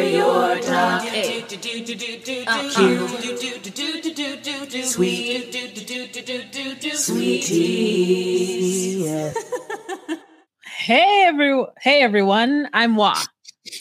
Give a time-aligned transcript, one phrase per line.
[0.00, 1.02] Share your talk.
[4.84, 5.54] Sweet.
[6.94, 8.24] Sweeties.
[10.64, 13.20] Hey every hey everyone, I'm Wah.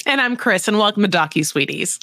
[0.06, 2.00] And I'm Chris, and welcome to Docu Sweeties.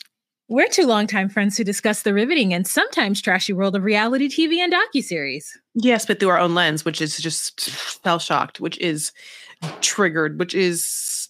[0.49, 4.61] We're two longtime friends who discuss the riveting and sometimes trashy world of reality TV
[4.61, 5.45] and docuseries.
[5.75, 9.13] Yes, but through our own lens, which is just fell shocked, which is
[9.83, 11.29] triggered, which is,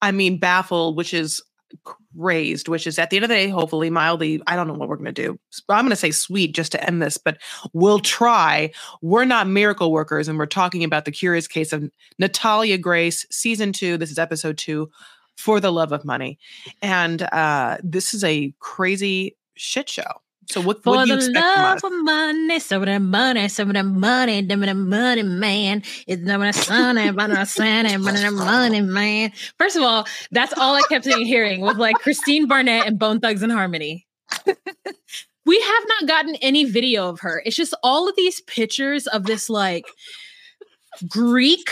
[0.00, 1.42] I mean, baffled, which is
[1.84, 4.88] crazed, which is at the end of the day, hopefully mildly, I don't know what
[4.88, 5.38] we're going to do.
[5.68, 7.38] I'm going to say sweet just to end this, but
[7.72, 8.70] we'll try.
[9.02, 13.72] We're not miracle workers, and we're talking about the curious case of Natalia Grace, season
[13.72, 13.96] two.
[13.96, 14.90] This is episode two
[15.36, 16.38] for the love of money.
[16.82, 20.20] And uh, this is a crazy shit show.
[20.48, 21.84] So what, For what do you the expect from love us?
[21.84, 25.82] of money, some of the money, some of the money, them the money man.
[26.06, 29.32] It's not the sunny, but the sunny, but the money man.
[29.58, 33.42] First of all, that's all I kept hearing was like Christine Barnett and Bone Thugs
[33.42, 34.06] and Harmony.
[35.44, 37.42] we have not gotten any video of her.
[37.44, 39.84] It's just all of these pictures of this like
[41.06, 41.70] Greek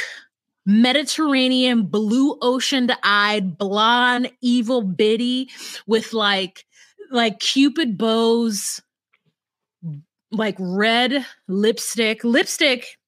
[0.67, 5.49] Mediterranean, blue oceaned eyed, blonde, evil biddy
[5.87, 6.66] with like
[7.11, 8.81] like cupid bows,
[10.31, 12.99] like red lipstick, lipstick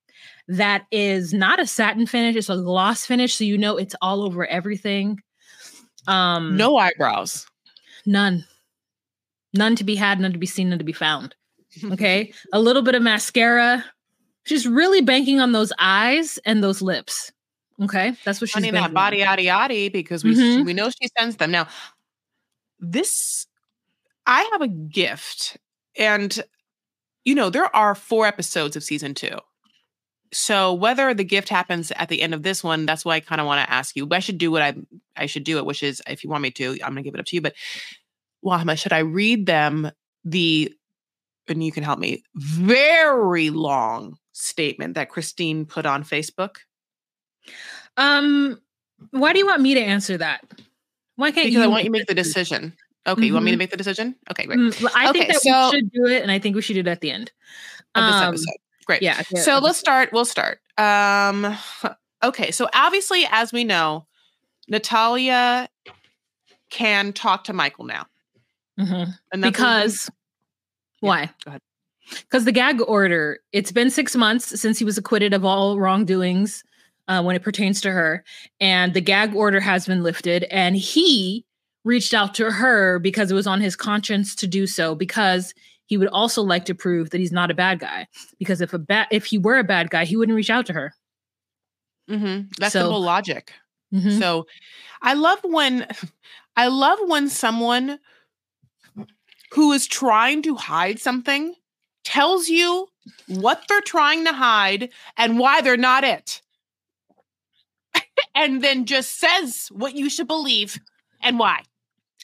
[0.49, 4.23] that is not a satin finish, it's a gloss finish, so you know it's all
[4.23, 5.19] over everything.
[6.07, 7.47] Um No eyebrows.
[8.07, 8.45] none.
[9.55, 11.35] None to be had, none to be seen, none to be found.
[11.93, 12.33] Okay.
[12.53, 13.85] a little bit of mascara.
[14.47, 17.31] She's really banking on those eyes and those lips.
[17.83, 18.15] Okay.
[18.25, 20.65] That's what she's banking that body yada yada because we Mhm.
[20.65, 21.51] we know she sends them.
[21.51, 21.69] Now,
[22.81, 23.47] this
[24.29, 25.57] I have a gift,
[25.97, 26.39] and
[27.25, 29.39] you know there are four episodes of season two.
[30.31, 33.41] So whether the gift happens at the end of this one, that's why I kind
[33.41, 34.07] of want to ask you.
[34.13, 34.75] I should do what I
[35.17, 37.21] I should do it, which is if you want me to, I'm gonna give it
[37.21, 37.41] up to you.
[37.41, 37.55] But
[38.45, 39.91] Wahama, should I read them
[40.25, 40.75] the
[41.49, 46.57] and you can help me very long statement that Christine put on Facebook?
[47.97, 48.61] Um,
[49.11, 50.43] why do you want me to answer that?
[51.17, 52.75] Why can't Because you I want you to make the decision.
[53.09, 53.59] Okay, you want me to Mhm.
[53.59, 54.15] make the decision?
[54.31, 54.59] Okay, great.
[54.59, 56.81] Mm, I think that so- we should do it, and I think we should do
[56.81, 57.33] it at the end.
[57.95, 58.55] Of this Um, episode.
[58.87, 59.03] Great.
[59.03, 59.23] Yeah.
[59.43, 60.13] So let's start.
[60.13, 60.61] We'll start.
[60.77, 61.57] Um
[62.23, 64.07] okay, so obviously, as we know,
[64.69, 65.69] Natalia
[66.71, 68.07] can talk to Michael now.
[68.79, 69.15] Mhm.
[69.33, 70.11] And that's because
[71.03, 71.27] Yeah, why?
[71.45, 71.61] go ahead.
[72.11, 73.41] Because the gag order.
[73.53, 76.63] It's been six months since he was acquitted of all wrongdoings
[77.09, 78.23] uh, when it pertains to her,
[78.61, 80.45] and the gag order has been lifted.
[80.45, 81.45] And he
[81.89, 84.95] reached out to her because it was on his conscience to do so.
[84.95, 85.55] Because
[85.87, 88.07] he would also like to prove that he's not a bad guy.
[88.39, 90.73] Because if a bad, if he were a bad guy, he wouldn't reach out to
[90.75, 90.93] her.
[92.11, 92.49] mm-hmm.
[92.59, 93.53] That's So- simple logic.
[93.93, 94.19] Mhm.
[94.19, 94.47] So
[95.01, 95.87] I love when
[96.57, 97.99] I love when someone
[99.53, 101.55] who is trying to hide something
[102.05, 102.89] tells you
[103.29, 106.43] what they're trying to hide and why they're not it.
[108.35, 110.79] and then just says what you should believe
[111.23, 111.63] and why.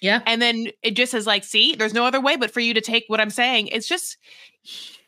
[0.04, 0.20] Yeah.
[0.26, 2.80] And then it just says like, see, there's no other way but for you to
[2.82, 3.68] take what I'm saying.
[3.68, 4.18] It's just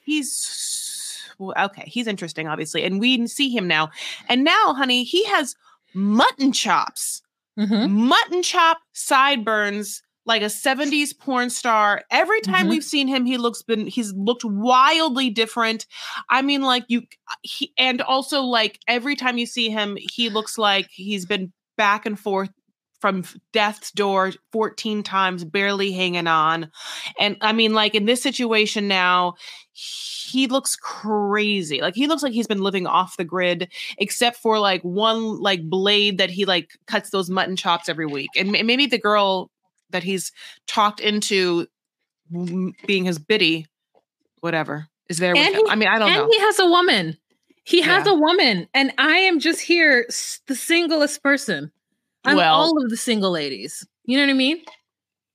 [0.03, 3.91] he's well, okay, he's interesting obviously and we see him now.
[4.29, 5.55] And now, honey, he has
[5.95, 7.23] mutton chops
[7.59, 7.91] Mhm.
[7.91, 12.71] mutton chop sideburns like a 70s porn star every time Mhm.
[12.71, 15.87] we've seen him he looks been he's looked wildly different
[16.28, 17.05] i mean like you
[17.43, 22.05] he, and also like every time you see him he looks like he's been back
[22.05, 22.51] and forth
[23.01, 26.71] from death's door 14 times barely hanging on
[27.21, 29.34] and i mean like in this situation now
[29.73, 34.59] he looks crazy like he looks like he's been living off the grid except for
[34.59, 38.87] like one like blade that he like cuts those mutton chops every week and maybe
[38.87, 39.51] the girl
[39.91, 40.33] that he's
[40.67, 41.67] talked into
[42.87, 43.67] being his biddy
[44.41, 45.55] whatever is there with him.
[45.55, 47.17] he- i mean i don't and know he has a woman.
[47.69, 48.13] He has Yeah.
[48.13, 50.07] a woman, and I am just here,
[50.47, 51.73] the singlest person.
[52.27, 53.87] I'm Well- all of the single ladies.
[54.05, 54.63] You know what I mean?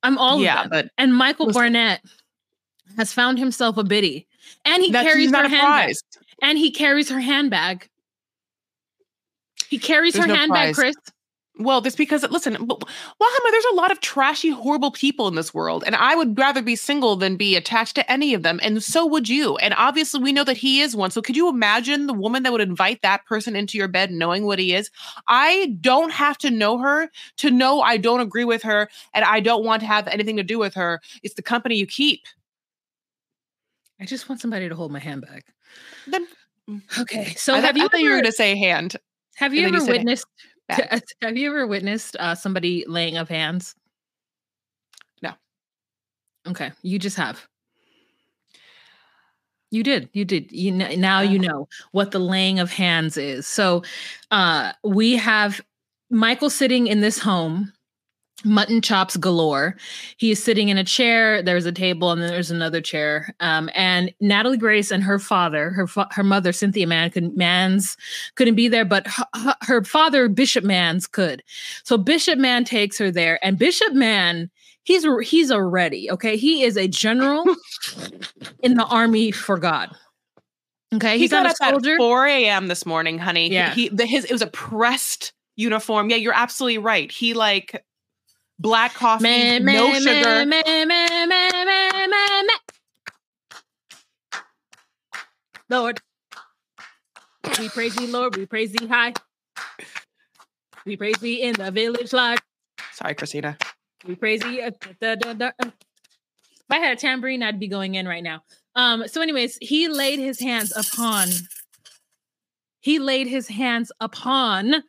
[0.03, 0.85] I'm all yeah of them.
[0.87, 1.61] but And Michael Listen.
[1.61, 2.01] Barnett
[2.97, 4.27] has found himself a biddy,
[4.65, 5.95] and he carries her handbag.
[6.41, 7.87] And he carries her handbag.
[9.69, 10.75] He carries There's her no handbag, prize.
[10.75, 10.95] Chris.
[11.59, 15.83] Well, that's because listen, Wahama, there's a lot of trashy, horrible people in this world,
[15.85, 19.05] and I would rather be single than be attached to any of them, and so
[19.05, 19.57] would you.
[19.57, 21.11] And obviously, we know that he is one.
[21.11, 24.45] So, could you imagine the woman that would invite that person into your bed, knowing
[24.45, 24.89] what he is?
[25.27, 29.41] I don't have to know her to know I don't agree with her, and I
[29.41, 31.01] don't want to have anything to do with her.
[31.21, 32.21] It's the company you keep.
[33.99, 35.43] I just want somebody to hold my handbag.
[36.07, 36.27] Then
[36.69, 38.55] mm, Okay, so I, have thought- you I thought you were ever, going to say
[38.57, 38.95] hand.
[39.35, 40.25] have you ever you witnessed
[40.89, 41.03] bad.
[41.21, 43.75] Have you ever witnessed uh, somebody laying of hands?
[45.21, 45.31] No.
[46.47, 47.47] Okay, you just have.
[49.71, 50.09] You did.
[50.13, 50.51] You did.
[50.51, 51.41] You know, now you oh.
[51.41, 53.47] know what the laying of hands is.
[53.47, 53.83] So,
[54.29, 55.61] uh, we have
[56.09, 57.71] Michael sitting in this home
[58.43, 59.75] mutton chops galore.
[60.17, 61.41] He is sitting in a chair.
[61.41, 63.33] There's a table, and then there's another chair.
[63.39, 67.95] Um, and Natalie Grace and her father, her fa- her mother Cynthia Mann, could, Mans
[68.35, 71.43] couldn't be there, but her, her father Bishop Mans could.
[71.83, 74.49] So Bishop Mann takes her there, and Bishop Mann.
[74.83, 76.37] He's he's a ready, okay.
[76.37, 77.45] He is a general
[78.63, 79.89] in the army for God.
[80.93, 81.93] Okay, He he's got not a soldier.
[81.93, 82.67] at 4 a.m.
[82.67, 83.47] this morning, honey.
[83.49, 83.73] He- Yeah.
[83.75, 86.09] He, the, his it was a pressed uniform.
[86.09, 87.11] Yeah, you're absolutely right.
[87.11, 87.83] He like
[88.61, 90.11] black coffee, Man, no man, sugar.
[90.13, 92.45] man, man, man, man, man, man, man.
[95.69, 95.99] Lord,
[97.59, 98.35] we praise thee, Lord.
[98.35, 99.13] We praise thee high.
[100.85, 102.39] We praise thee in the village large.
[102.93, 103.57] Sorry, Christina.
[104.05, 104.61] We praise thee.
[104.61, 105.69] uh, da, da, da, uh.
[105.69, 108.43] If I had a tambourine, I'd be going in right now.
[108.75, 109.07] Um.
[109.07, 111.29] So, anyways, he laid his hands upon.
[112.79, 114.83] He laid his hands upon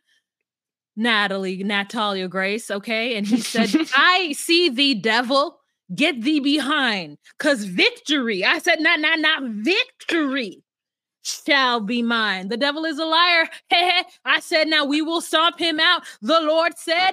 [0.97, 3.17] Natalie, Natalia Grace, okay?
[3.17, 5.59] And he said, I see the devil.
[5.95, 7.19] Get thee behind.
[7.39, 8.45] Cause victory.
[8.45, 10.63] I said, not, not, not victory
[11.23, 12.49] shall be mine.
[12.49, 13.49] The devil is a liar.
[14.25, 16.03] I said, now we will stomp him out.
[16.23, 17.13] The Lord said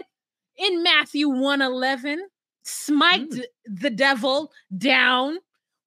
[0.58, 2.26] in Matthew 111,
[2.64, 3.44] smite Mm.
[3.66, 5.40] the devil down.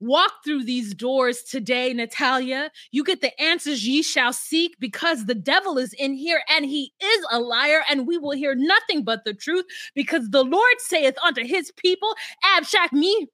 [0.03, 2.73] Walk through these doors today, Natalia.
[2.91, 6.93] You get the answers ye shall seek because the devil is in here and he
[7.01, 9.65] is a liar, and we will hear nothing but the truth
[9.95, 13.29] because the Lord saith unto his people, Abshak, Me,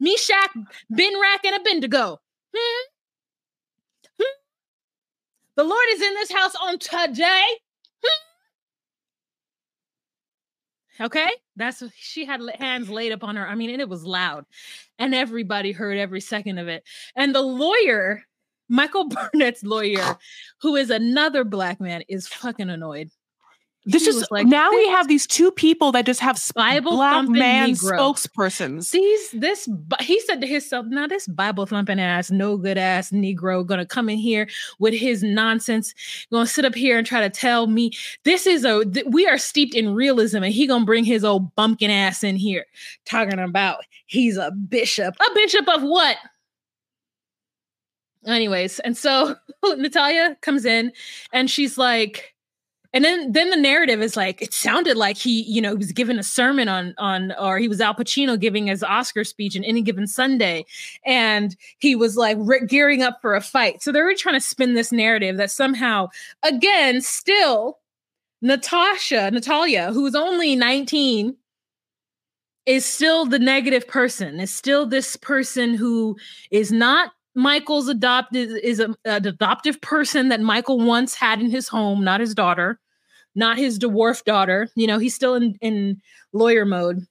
[0.00, 0.56] Meshach,
[0.90, 2.18] Benrak, and Abednego.
[2.56, 2.84] Hmm?
[4.18, 4.36] Hmm?
[5.56, 7.44] The Lord is in this house on today.
[8.02, 8.22] Hmm?
[11.00, 13.46] Okay, that's she had hands laid upon her.
[13.46, 14.44] I mean, and it was loud,
[14.98, 16.84] and everybody heard every second of it.
[17.14, 18.22] And the lawyer,
[18.68, 20.16] Michael Barnett's lawyer,
[20.62, 23.10] who is another black man, is fucking annoyed.
[23.88, 27.70] This is like, now we have these two people that just have Bible black man
[27.70, 28.90] Negro." spokespersons.
[28.90, 29.68] These this
[30.00, 34.08] he said to himself, now this Bible thumping ass, no good ass Negro gonna come
[34.08, 34.48] in here
[34.80, 35.94] with his nonsense,
[36.32, 37.92] gonna sit up here and try to tell me
[38.24, 41.54] this is a th- we are steeped in realism, and he gonna bring his old
[41.54, 42.66] bumpkin ass in here
[43.04, 46.16] talking about he's a bishop, a bishop of what?
[48.26, 50.92] Anyways, and so Natalia comes in
[51.32, 52.34] and she's like,
[52.96, 56.18] and then then the narrative is like it sounded like he you know was giving
[56.18, 59.82] a sermon on on or he was Al Pacino giving his Oscar speech in any
[59.82, 60.64] given Sunday.
[61.04, 63.82] And he was like re- gearing up for a fight.
[63.82, 66.08] So they were trying to spin this narrative that somehow
[66.42, 67.80] again still
[68.40, 71.36] Natasha Natalia who is only 19
[72.64, 76.16] is still the negative person is still this person who
[76.50, 81.68] is not Michael's adopted is a, an adoptive person that Michael once had in his
[81.68, 82.80] home, not his daughter,
[83.36, 84.68] not his dwarf daughter.
[84.74, 86.00] You know, he's still in in
[86.32, 87.06] lawyer mode.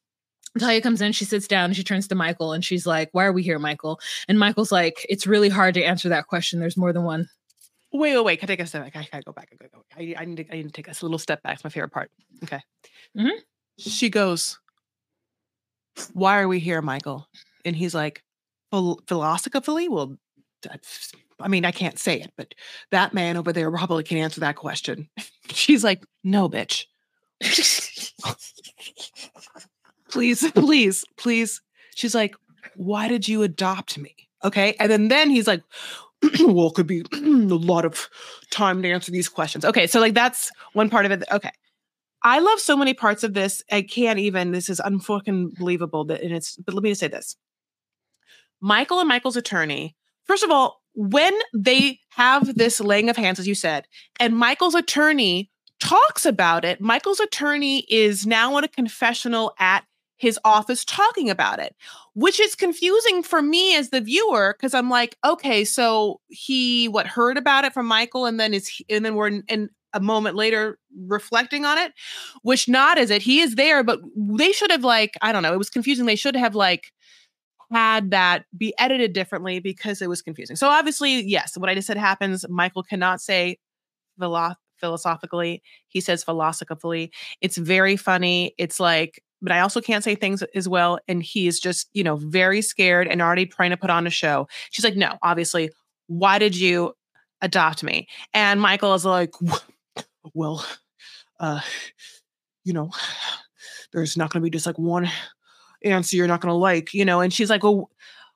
[0.59, 3.33] Talia comes in, she sits down, she turns to Michael, and she's like, "Why are
[3.33, 6.59] we here, Michael?" And Michael's like, "It's really hard to answer that question.
[6.59, 7.29] There's more than one."
[7.93, 8.39] Wait, wait, wait.
[8.39, 8.95] Can I take a step back?
[8.95, 9.49] I gotta go back.
[9.97, 10.01] I.
[10.01, 10.51] I, I need to.
[10.51, 11.55] I need to take a little step back.
[11.55, 12.09] It's my favorite part.
[12.43, 12.61] Okay.
[13.17, 13.31] Mhm.
[13.77, 14.57] She goes,
[16.13, 17.27] "Why are we here, Michael?"
[17.65, 18.23] And he's like,
[18.71, 20.17] "Philosophically, well,
[20.61, 22.53] that's- I mean, I can't say it, but
[22.91, 25.09] that man over there probably can answer that question."
[25.49, 26.85] She's like, "No, bitch.
[30.09, 31.61] Please, please, please."
[31.93, 32.35] She's like,
[32.75, 34.15] "Why did you adopt me?"
[34.45, 35.63] Okay, and then then he's like,
[36.39, 38.07] "Well, it could be a lot of
[38.51, 41.23] time to answer these questions." Okay, so like that's one part of it.
[41.31, 41.51] Okay.
[42.23, 43.61] I love so many parts of this.
[43.71, 44.51] I can't even.
[44.51, 46.05] This is unfucking believable.
[46.05, 46.55] That and it's.
[46.57, 47.35] But let me just say this:
[48.61, 49.95] Michael and Michael's attorney.
[50.23, 53.87] First of all, when they have this laying of hands, as you said,
[54.19, 59.83] and Michael's attorney talks about it, Michael's attorney is now in a confessional at
[60.17, 61.75] his office talking about it,
[62.13, 67.07] which is confusing for me as the viewer because I'm like, okay, so he what
[67.07, 70.35] heard about it from Michael, and then is and then we're in, in a moment
[70.35, 71.93] later reflecting on it,
[72.43, 73.21] which not is it.
[73.21, 75.53] He is there, but they should have like I don't know.
[75.53, 76.05] It was confusing.
[76.05, 76.93] They should have like
[77.71, 80.55] had that be edited differently because it was confusing.
[80.55, 82.45] So obviously, yes, what I just said happens.
[82.49, 83.57] Michael cannot say
[84.19, 85.61] philo- philosophically.
[85.87, 87.11] He says philosophically.
[87.41, 88.53] It's very funny.
[88.57, 90.99] It's like, but I also can't say things as well.
[91.07, 94.09] And he is just, you know, very scared and already trying to put on a
[94.09, 94.47] show.
[94.71, 95.69] She's like, no, obviously,
[96.07, 96.93] why did you
[97.41, 98.07] adopt me?
[98.33, 99.33] And Michael is like,
[100.33, 100.65] well,
[101.39, 101.61] uh,
[102.63, 102.91] you know,
[103.93, 105.09] there's not going to be just like one
[105.85, 107.21] answer you're not going to like, you know.
[107.21, 107.89] And she's like, well,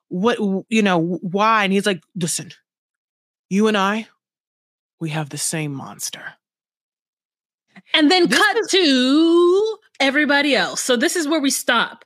[0.10, 0.38] what,
[0.70, 1.64] you know, why?
[1.64, 2.52] And he's like, listen,
[3.50, 4.08] you and I,
[5.00, 6.24] we have the same monster.
[7.94, 10.84] And then This cut is- to everybody else.
[10.84, 12.06] So this is where we stop.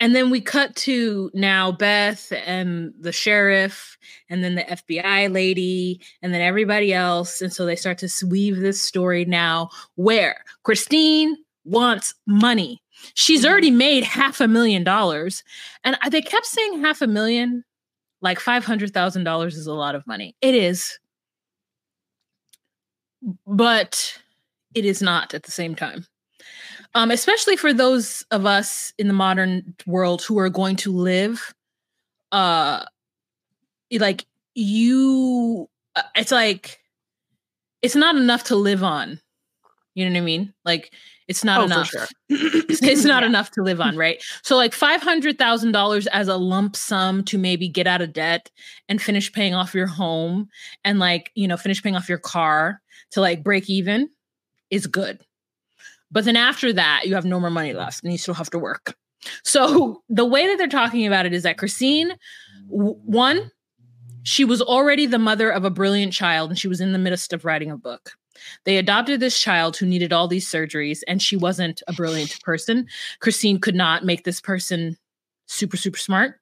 [0.00, 3.96] And then we cut to now Beth and the sheriff,
[4.28, 7.40] and then the FBI lady, and then everybody else.
[7.40, 12.82] And so they start to weave this story now where Christine wants money.
[13.14, 13.48] She's Mhm.
[13.50, 15.42] already made half a million dollars.
[15.84, 17.64] And they kept saying half a million,
[18.22, 20.34] like $500,000 is a lot of money.
[20.40, 20.98] It is.
[23.46, 24.18] But
[24.74, 26.06] it is not at the same time.
[26.94, 31.54] Um, especially for those of us in the modern world who are going to live,
[32.32, 32.84] uh,
[33.92, 36.80] like you, uh, it's like
[37.82, 39.20] it's not enough to live on.
[39.94, 40.54] You know what I mean?
[40.64, 40.92] Like
[41.28, 41.88] it's not Oh, for enough.
[41.88, 42.06] sure.
[42.28, 43.28] It's, not Yeah.
[43.28, 44.22] enough to live on, right?
[44.42, 48.12] So like five hundred thousand dollars as a lump sum to maybe get out of
[48.12, 48.50] debt
[48.88, 50.48] and finish paying off your home
[50.84, 52.80] and like you know finish paying off your car
[53.12, 54.10] to like break even
[54.70, 55.20] is good.
[56.10, 58.58] But then after that, you have no more money left and you still have to
[58.58, 58.94] work.
[59.42, 62.12] So the way that they're talking about it is that Christine,
[62.70, 63.50] w- one,
[64.22, 67.32] she was already the mother of a brilliant child and she was in the midst
[67.32, 68.12] of writing a book.
[68.64, 72.86] They adopted this child who needed all these surgeries and she wasn't a brilliant person.
[73.20, 74.96] Christine could not make this person
[75.46, 76.40] super, super smart.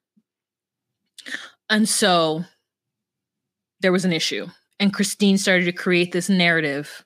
[1.69, 2.43] And so
[3.81, 4.47] there was an issue.
[4.79, 7.05] And Christine started to create this narrative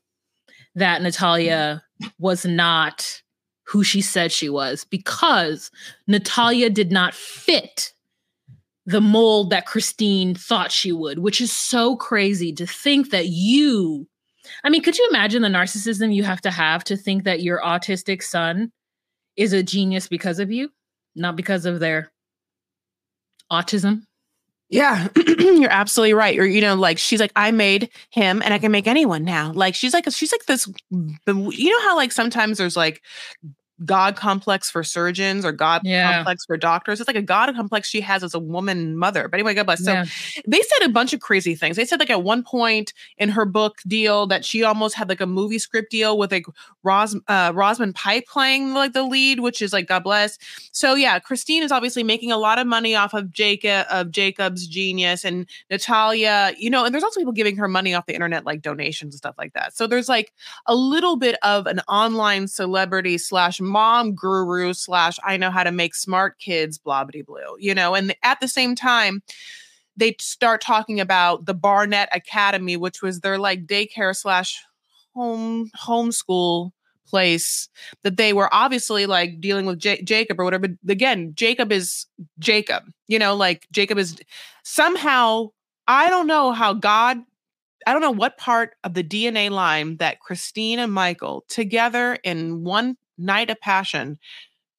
[0.75, 1.83] that Natalia
[2.19, 3.21] was not
[3.63, 5.69] who she said she was because
[6.07, 7.91] Natalia did not fit
[8.85, 14.07] the mold that Christine thought she would, which is so crazy to think that you,
[14.63, 17.61] I mean, could you imagine the narcissism you have to have to think that your
[17.61, 18.71] autistic son
[19.35, 20.69] is a genius because of you,
[21.15, 22.11] not because of their
[23.51, 24.03] autism?
[24.69, 25.07] Yeah,
[25.39, 26.37] you're absolutely right.
[26.37, 29.53] Or you know, like she's like, I made him, and I can make anyone now.
[29.53, 30.67] Like she's like, she's like this.
[30.91, 33.01] You know how like sometimes there's like
[33.85, 36.13] God complex for surgeons or God Yeah.
[36.15, 36.99] complex for doctors.
[36.99, 39.27] It's like a God complex she has as a woman mother.
[39.27, 39.83] But anyway, God bless.
[39.83, 40.05] So Yeah.
[40.47, 41.75] they said a bunch of crazy things.
[41.77, 45.21] They said like at one point in her book deal that she almost had like
[45.21, 46.45] a movie script deal with like
[46.83, 50.37] Ros uh, Rosamund Pike playing like the lead, which is like God bless.
[50.71, 54.65] So yeah, Christine is obviously making a lot of money off of Jacob of Jacob's
[54.67, 58.45] genius and Natalia, you know, and there's also people giving her money off the internet
[58.45, 59.75] like donations and stuff like that.
[59.75, 60.33] So there's like
[60.65, 65.71] a little bit of an online celebrity slash mom guru slash I know how to
[65.71, 69.21] make smart kids blah blue, you know, and at the same time
[69.97, 74.63] they start talking about the Barnett Academy, which was their like daycare slash
[75.13, 76.71] home homeschool
[77.07, 77.69] place
[78.03, 80.67] that they were obviously like dealing with Ja- Jacob or whatever.
[80.67, 82.05] But again, Jacob is
[82.37, 84.17] Jacob, you know, like Jacob is
[84.63, 85.47] somehow,
[85.87, 87.17] I don't know how God,
[87.87, 92.63] I don't know what part of the DNA line that Christine and Michael together in
[92.63, 94.17] one night of passion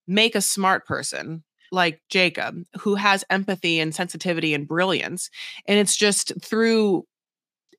[0.07, 5.29] make a smart person like Jacob who has empathy and sensitivity and brilliance.
[5.67, 7.05] And it's just through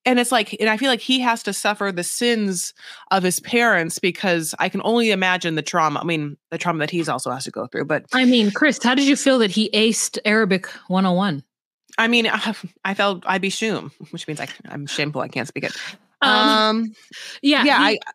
[0.06, 2.74] and it's like and i feel like he has to suffer the sins
[3.12, 6.90] of his parents because i can only imagine the trauma i mean the trauma that
[6.90, 9.52] he's also has to go through but I mean, Chris, how did you feel that
[9.52, 11.44] he aced Arabic 101?
[11.98, 15.48] i mean i, I felt i'd be shum which means I, i'm shameful i can't
[15.48, 15.76] speak it
[16.22, 16.94] Um, um
[17.42, 18.12] yeah, yeah he- i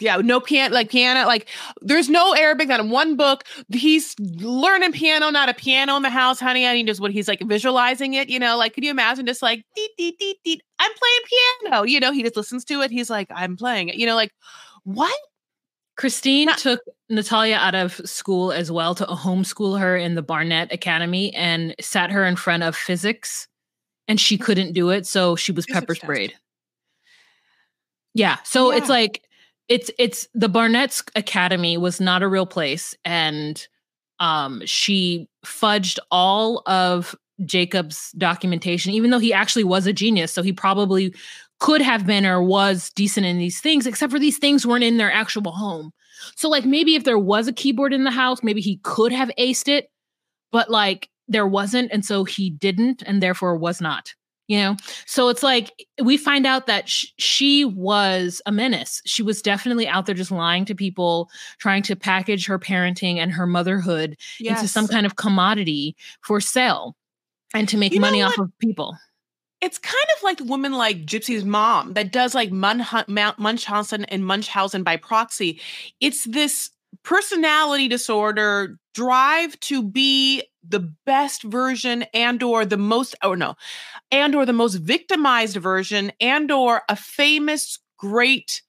[0.00, 1.48] yeah no piano like piano like
[1.80, 3.44] there's no arabic not in one book.
[3.68, 6.66] He's learning piano not a piano in the house honey.
[6.66, 8.56] I need just what he's like visualizing it you know?
[8.56, 12.12] Like could you imagine just like deet, deet, deet, deet, i'm playing piano you know?
[12.12, 12.90] He just listens to it.
[12.90, 14.16] He's like i'm playing it you know?
[14.16, 14.32] Like
[14.84, 15.14] what?
[15.96, 16.80] Christine Not- took
[17.10, 22.10] Natalia out of school as well to homeschool her in the Barnett Academy and sat
[22.10, 23.46] her in front of physics,
[24.08, 26.34] and she couldn't do it, so she was pepper sprayed.
[28.14, 29.22] Yeah, so it's like
[29.72, 33.66] it's it's the Barnett's Academy was not a real place, and
[34.20, 40.30] um, she fudged all of Jacob's documentation, even though he actually was a genius.
[40.30, 41.14] So he probably
[41.58, 44.98] could have been or was decent in these things, except for these things weren't in
[44.98, 45.90] their actual home.
[46.36, 49.30] So, like, maybe if there was a keyboard in the house, maybe he could have
[49.38, 49.88] aced it,
[50.50, 51.90] but like there wasn't.
[51.92, 54.12] And so he didn't, and therefore was not,
[54.48, 54.76] you know?
[55.06, 59.00] So it's like we find out that sh- she was a menace.
[59.06, 63.32] She was definitely out there just lying to people, trying to package her parenting and
[63.32, 66.96] her motherhood into some kind of commodity for sale
[67.54, 68.96] and to make You money off of people.
[69.60, 74.04] it's kind of like the woman like Gypsy's mom that does like Mun- Mount Munchausen
[74.06, 75.60] and Munchausen by proxy.
[76.00, 76.70] It's this
[77.04, 83.54] personality disorder, drive to be the best version and or the most or no,
[84.12, 88.62] and or the most victimized version and or a famous great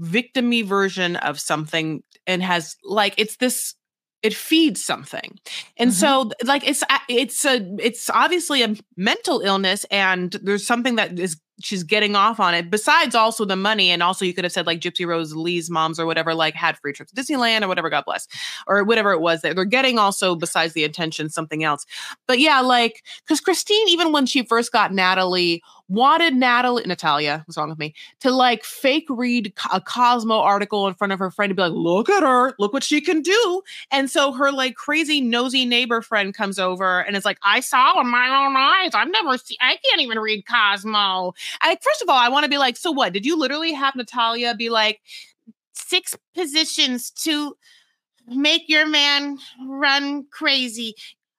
[0.00, 3.74] victimy version of something and has like it's this
[4.22, 5.38] it feeds something
[5.78, 5.94] and Mhm.
[5.94, 11.40] so like it's it's a it's obviously a mental illness and there's something that is
[11.60, 14.66] she's getting off on it besides also the money and also you could have said
[14.66, 17.90] like gypsy rose lee's moms or whatever like had free trips to disneyland or whatever
[17.90, 18.28] god bless
[18.66, 21.86] or whatever it was that they're getting also besides the attention something else
[22.26, 27.56] but yeah like because christine even when she first got natalie wanted natalie natalia what's
[27.56, 31.50] wrong with me to like fake read a cosmo article in front of her friend
[31.50, 34.74] to be like look at her look what she can do and so her like
[34.74, 38.92] crazy nosy neighbor friend comes over and is like, I saw with my own eyes.
[38.94, 41.34] I've never seen, I can't even read Cosmo.
[41.60, 43.12] I, first of all, I want to be like, so what?
[43.12, 45.00] Did you literally have Natalia be like,
[45.72, 47.56] six positions to
[48.26, 50.94] make your man run crazy?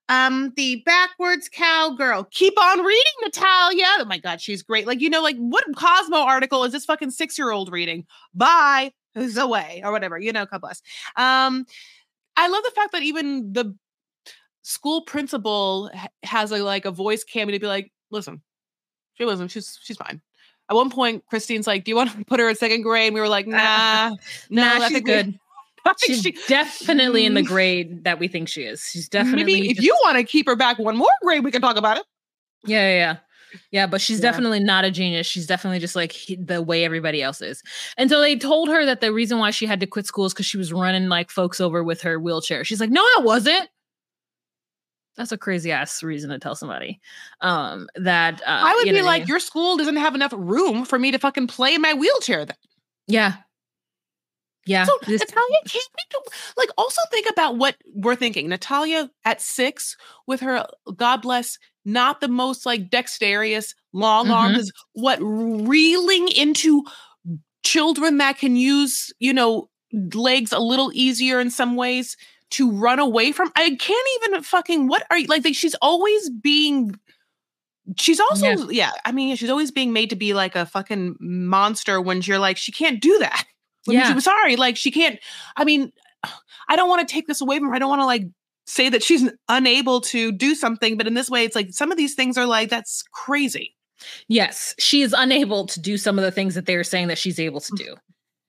[0.10, 2.26] Um, the backwards cowgirl.
[2.32, 3.86] Keep on reading, Natalia.
[4.00, 4.88] Oh my God, she's great.
[4.88, 8.06] Like, you know, like what Cosmo article is this fucking six year old reading?
[8.34, 8.92] Bye.
[9.28, 10.82] Zoe or whatever, you know, God bless.
[11.16, 11.66] Um,
[12.36, 13.76] I love the fact that even the
[14.62, 15.90] school principal
[16.24, 18.42] has a like a voice cameo to be like, listen,
[19.18, 20.22] she wasn't, she's she's fine.
[20.70, 23.16] At one point, Christine's like, "Do you want to put her in second grade?" And
[23.16, 24.16] we were like, "Nah,
[24.50, 25.40] no, nah, she's we- good.
[25.86, 28.84] I think She's she- definitely in the grade that we think she is.
[28.92, 29.46] She's definitely.
[29.46, 31.78] maybe if just- you want to keep her back one more grade, we can talk
[31.78, 32.04] about it."
[32.66, 33.18] Yeah, yeah, yeah.
[33.72, 34.24] Yeah, but she's Yeah.
[34.32, 35.26] definitely not a genius.
[35.26, 37.64] She's definitely just like he- the way everybody else is.
[37.96, 40.34] And so they told her that the reason why she had to quit school is
[40.34, 42.66] because she was running like folks over with her wheelchair.
[42.66, 43.70] She's like, no, I wasn't.
[45.18, 47.00] That's a crazy ass reason to tell somebody.
[47.42, 51.00] Um, that uh, I would be know like, "Your school doesn't have enough room for
[51.00, 52.56] me to fucking play in my wheelchair." Then.
[53.08, 53.34] yeah,
[54.66, 54.84] yeah.
[54.86, 56.20] So this- Natalia can't we do
[56.58, 58.48] like also think about what we're thinking.
[58.50, 59.96] Natalia at six
[60.28, 64.60] with her God bless, not the most like dexterous long arms, Mhm.
[64.60, 66.84] is what reeling into
[67.64, 69.70] children that can use, you know,
[70.14, 72.16] legs a little easier in some ways
[72.52, 73.52] to run away from.
[73.56, 76.96] I can't even fucking what are you like, like she's always being
[77.98, 78.92] She's also, yeah.
[79.06, 82.58] I mean, she's always being made to be like a fucking monster when you're like,
[82.58, 83.46] she can't do that.
[83.86, 84.14] When Yeah.
[84.14, 85.18] she- sorry, like she can't.
[85.56, 85.94] I mean,
[86.68, 87.76] I don't want to take this away from her.
[87.76, 88.24] I don't want to like
[88.66, 91.98] say that she's unable to do something, but in this way, it's like some of
[91.98, 93.74] these things are like that's crazy.
[94.28, 97.18] Yes, she is unable to do some of the things that they are saying that
[97.18, 97.78] she's able to Mm.
[97.78, 97.96] do.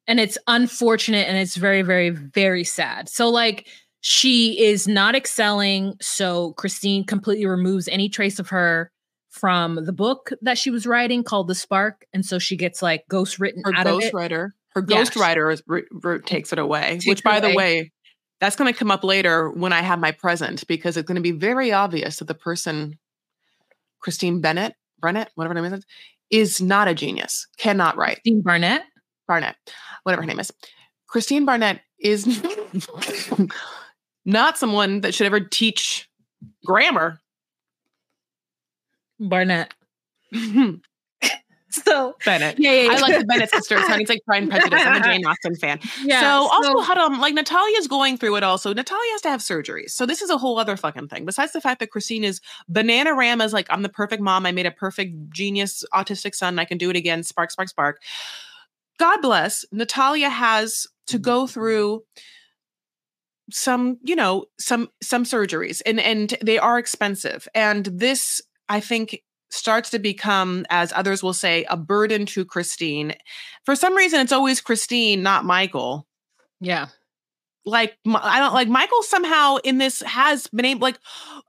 [0.08, 3.08] And it's unfortunate and it's very, very, very sad.
[3.08, 3.68] So, like,
[4.00, 5.94] she is not excelling.
[6.00, 8.90] So, Christine completely removes any trace of her
[9.30, 12.06] from the book that she was writing called The Spark.
[12.12, 14.12] And so she gets like ghost written Her out of it.
[14.12, 15.02] ghostwriter, her Yeah.
[15.02, 16.92] ghostwriter is r- r- takes it away.
[16.92, 17.92] Takes which, it by the way,
[18.40, 21.20] that's going to come up later when I have my present because it's going to
[21.22, 22.98] be very obvious that the person,
[24.00, 25.84] Christine Bennett, Brennett, whatever her name is,
[26.30, 28.16] is not a genius, cannot write.
[28.16, 28.82] Christine Barnett.
[29.28, 29.56] Barnett,
[30.04, 30.50] whatever her name is.
[31.06, 32.24] Christine Barnett is
[34.28, 36.08] not someone that should ever teach
[36.64, 37.18] grammar.
[39.18, 39.72] Barnett.
[40.32, 40.80] Bennett.
[41.70, 42.92] So, yeah, yeah, yeah.
[42.92, 43.80] I like the Bennett sisters.
[43.82, 44.80] Honey, it's like Pride and Prejudice.
[44.84, 45.80] I'm a Jane Austen fan.
[46.02, 46.20] yeah.
[46.20, 48.72] so also how to like Natalia's going through it also.
[48.72, 49.90] Natalia has to have surgeries.
[49.90, 51.24] So this is a whole other fucking thing.
[51.26, 54.46] Besides the fact that Christine is banana is like, I'm the perfect mom.
[54.46, 56.58] I made a perfect genius autistic son.
[56.58, 57.22] I can do it again.
[57.22, 58.00] Spark, spark, spark.
[58.98, 59.64] God bless.
[59.70, 62.02] Natalia has to go through
[63.50, 67.48] some, you know, some some surgeries and and they are expensive.
[67.54, 73.14] And this, I think, starts to become, as others will say, a burden to Christine.
[73.64, 76.06] For some reason, it's always Christine, not Michael.
[76.61, 76.88] yeah.
[77.68, 80.98] Like I don't like Michael somehow in this has been able like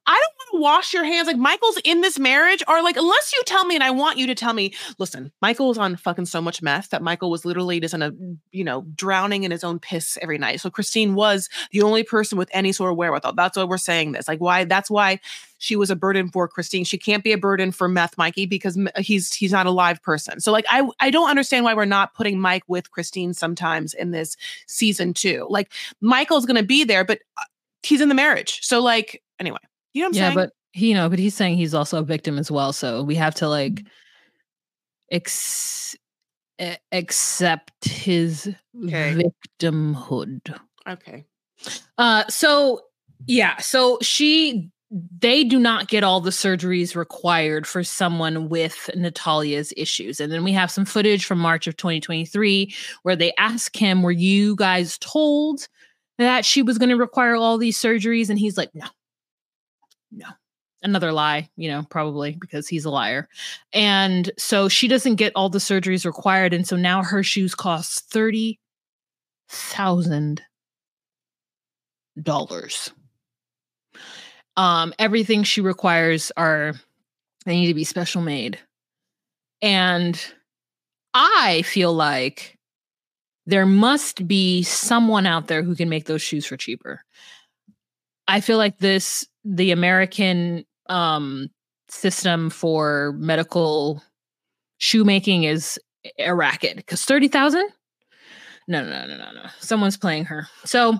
[0.05, 3.33] I don't want to wash your hands like Michael's in this marriage or like unless
[3.33, 6.25] you tell me and I want you to tell me listen Michael was on fucking
[6.25, 8.11] so much meth that Michael was literally just in a
[8.51, 10.61] you know drowning in his own piss every night.
[10.61, 13.33] So Christine was the only person with any sort of wherewithal.
[13.33, 14.27] That's why we're saying this.
[14.27, 15.19] Like why that's why
[15.59, 18.77] she was a burden for Christine she can't be a burden for meth Mikey because
[18.97, 22.13] he's he's not a live person so like I I don't understand why we're not
[22.15, 24.35] putting Mike with Christine sometimes in this
[24.67, 27.43] season 2 like Michael's going to be there, but uh,
[27.83, 28.59] he's in the marriage.
[28.61, 29.57] So, like, anyway,
[29.93, 30.35] you know what I'm yeah, saying?
[30.35, 32.73] but he, you know, but he's saying he's also a victim as well.
[32.73, 33.83] So we have to like
[35.11, 35.95] ex-
[36.91, 38.53] accept his
[38.85, 39.21] Okay.
[39.59, 40.57] victimhood.
[40.87, 41.25] okay.
[41.97, 42.81] Uh, so
[43.27, 49.71] yeah, so she, they do not get all the surgeries required for someone with Natalia's
[49.77, 50.19] issues.
[50.19, 52.73] And then we have some footage from March of 2023
[53.03, 55.67] where they ask him, Were you guys told
[56.19, 58.29] that she was going to require all these surgeries.
[58.29, 58.85] And he's like, no,
[60.11, 60.27] no.
[60.81, 63.27] Another lie, you know, probably because he's a liar.
[63.73, 66.53] And so she doesn't get all the surgeries required.
[66.53, 68.59] And so now her shoes cost $30,000.
[74.59, 76.73] Um, everything she requires are,
[77.45, 78.59] they need to be special made.
[79.61, 80.21] And
[81.13, 82.57] I feel like
[83.45, 87.05] there must be someone out there who can make those shoes for cheaper.
[88.27, 91.47] I feel like this the American um
[91.87, 94.03] system for medical
[94.77, 95.79] shoemaking is
[96.19, 97.65] a racket because 30,000
[98.69, 99.49] no, no, no, no, no.
[99.59, 100.47] Someone's playing her.
[100.63, 100.93] So,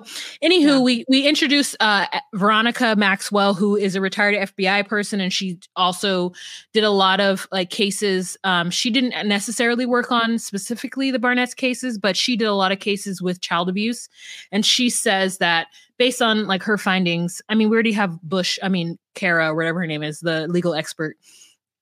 [0.43, 0.79] anywho, Yeah.
[0.79, 6.33] we we introduced uh, Veronica Maxwell, who is a retired FBI person, and she also
[6.73, 8.35] did a lot of like cases.
[8.43, 12.71] Um, she didn't necessarily work on specifically the Barnett's cases, but she did a lot
[12.71, 14.09] of cases with child abuse.
[14.51, 18.57] And she says that based on like her findings, I mean, we already have Bush,
[18.63, 21.15] I mean, Kara, whatever her name is, the legal expert.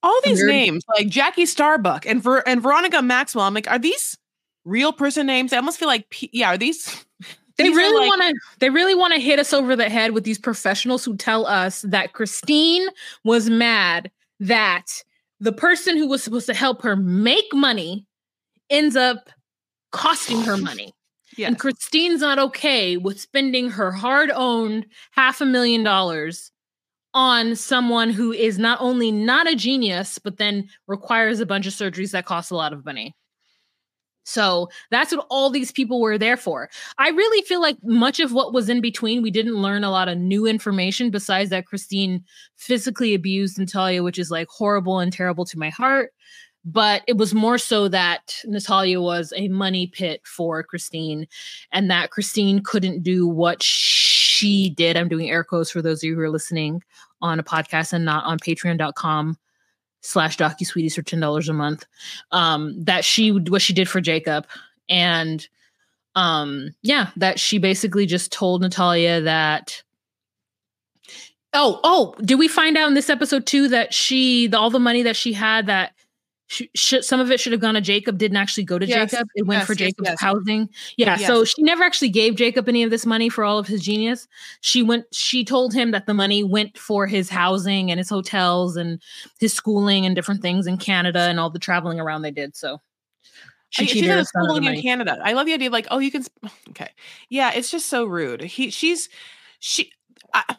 [0.04, 3.46] All these names, like Jackie Starbuck and Ver- and Veronica Maxwell.
[3.46, 4.18] I'm like, are these
[4.68, 5.54] real person names?
[5.54, 7.06] I almost feel like, yeah, are these?
[7.58, 8.40] They these really like- want to.
[8.60, 11.82] They really want to hit us over the head with these professionals who tell us
[11.82, 12.86] that Christine
[13.24, 14.86] was mad that
[15.40, 18.06] the person who was supposed to help her make money
[18.70, 19.32] ends up
[19.92, 20.94] costing her money.
[21.36, 21.48] Yes.
[21.48, 26.52] And Christine's not okay with spending her hard-owned half a million dollars
[27.16, 31.74] on someone who is not only not a genius, but then requires a bunch of
[31.74, 33.16] surgeries that cost a lot of money.
[34.28, 36.70] So that's what all these people were there for.
[36.98, 40.10] I really feel like much of what was in between, we didn't learn a lot
[40.10, 42.26] of new information besides that Christine
[42.58, 46.12] physically abused Natalia, which is like horrible and terrible to my heart.
[46.66, 51.26] But it was more so that Natalia was a money pit for Christine
[51.72, 54.98] and that Christine couldn't do what she did.
[54.98, 56.84] I'm doing air quotes for those of you who are listening
[57.22, 59.38] on a podcast and not on patreon.com
[60.08, 61.86] slash docusweeties for ten dollars a month.
[62.32, 64.48] Um, that she what she did for Jacob.
[64.90, 65.48] And
[66.16, 69.84] um, yeah, that she basically just told Natalia that
[71.54, 74.80] Oh, oh, did we find out in this episode too that she the, all the
[74.80, 75.94] money that she had that
[76.48, 76.70] she,
[77.02, 79.28] some of it should have gone to Jacob didn't actually go to Yes, Jacob.
[79.36, 80.22] It went yes, for Jacob's yes.
[80.22, 80.70] housing.
[80.98, 83.84] Yeah, so she never actually gave Jacob any of this money for all of his
[83.84, 84.28] genius.
[84.62, 88.78] She went she told him that the money went for his housing and his hotels
[88.78, 89.02] and
[89.40, 92.56] his schooling and different things in Canada and all the traveling around they did.
[92.56, 92.80] So
[93.70, 94.82] she I- in her a schooling in.
[94.82, 95.20] Canada.
[95.24, 96.24] I love the idea of like, oh, you can.
[96.24, 96.90] sp- Okay,
[97.30, 98.42] yeah, it's just so rude.
[98.42, 99.10] He, she's,
[99.60, 99.92] she.
[100.34, 100.56] I,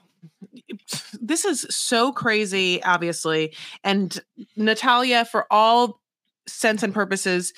[1.21, 3.55] this is so crazy, obviously,
[3.85, 4.21] and
[4.57, 6.01] Natalia, for all
[6.47, 7.53] sense and purposes,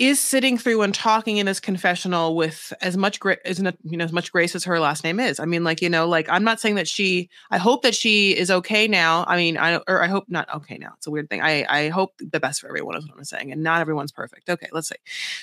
[0.00, 4.04] is sitting through and talking in this confessional with as much grace as you know
[4.04, 5.38] as much grace as her last name is.
[5.38, 7.28] I mean, like you know, like I'm not saying that she.
[7.50, 9.26] I hope that she is okay now.
[9.28, 10.94] I mean, I or I hope not okay now.
[10.96, 11.42] It's a weird thing.
[11.42, 14.48] I I hope the best for everyone is what I'm saying, and not everyone's perfect.
[14.48, 14.96] Okay, let's see.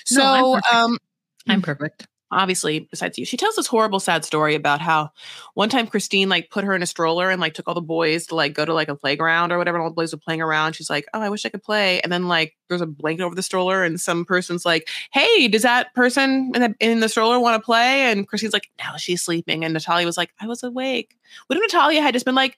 [0.04, 0.74] So, No, I'm perfect.
[0.74, 0.98] um,
[1.46, 2.08] I'm perfect.
[2.30, 5.10] Obviously besides you she tells this horrible sad story about how
[5.54, 8.26] one time christine like put her in a stroller and like took all the boys
[8.26, 10.40] to like go to like a playground or whatever and all the boys were playing
[10.40, 10.74] around.
[10.74, 12.00] She's like oh i wish i could play.
[12.00, 15.62] And then like there's a blanket over the stroller and some person's like hey does
[15.62, 18.02] that person in the, in the stroller want to play?
[18.10, 19.64] And christine's like now she's sleeping.
[19.64, 21.16] And natalia was like i was awake.
[21.46, 22.56] What if natalia had just been like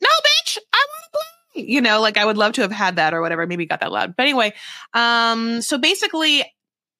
[0.00, 1.62] no bitch i want to play.
[1.62, 3.46] You know like i would love to have had that or whatever.
[3.46, 4.16] Maybe got that loud.
[4.16, 4.54] But anyway
[4.94, 6.44] um so basically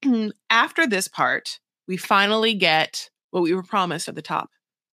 [0.51, 1.59] after this part
[1.89, 4.51] we finally get what we were promised at the top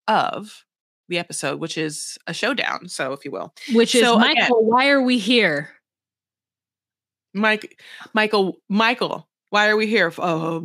[0.08, 0.66] of
[1.08, 2.88] the episode, which is a showdown.
[2.90, 5.70] So, if you will, Which is So, Michael, again- why are we here?
[7.34, 7.80] Mike,
[8.14, 10.12] Michael, Michael, why are we here?
[10.18, 10.62] Uh,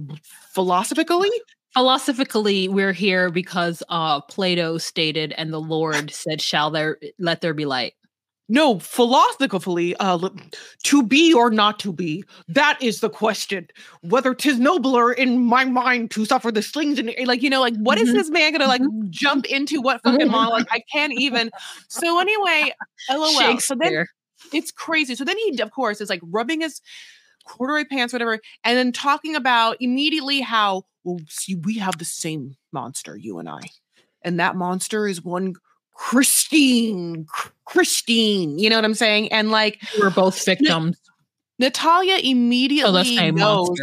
[0.54, 1.30] philosophically,
[1.74, 7.54] Philosophically, we're here because uh Plato stated and the Lord said, Shall there let there
[7.54, 7.94] be light?
[8.50, 10.28] No, philosophically, uh,
[10.82, 12.24] to be or not to be.
[12.48, 13.68] That is the question.
[14.02, 17.76] Whether 'tis nobler in my mind to suffer the slings and like you know, like
[17.76, 18.14] what is Mhm.
[18.14, 19.80] this man gonna like jump into?
[19.80, 20.66] What fucking monologue?
[20.72, 21.50] I can't even.
[21.88, 22.72] So anyway,
[23.08, 23.58] lol.
[23.60, 24.04] So then
[24.52, 25.14] it's crazy.
[25.14, 26.80] So then he, of course, is like rubbing his
[27.46, 32.56] corduroy pants, whatever, and then talking about immediately how, well, see, we have the same
[32.72, 33.60] monster, you and I.
[34.22, 35.54] And that monster is one
[36.00, 37.26] Christine.
[37.66, 38.58] Christine.
[38.58, 39.30] You know what I'm saying?
[39.32, 40.98] And like we're both victims.
[41.58, 43.78] Natalia immediately Oh, knows.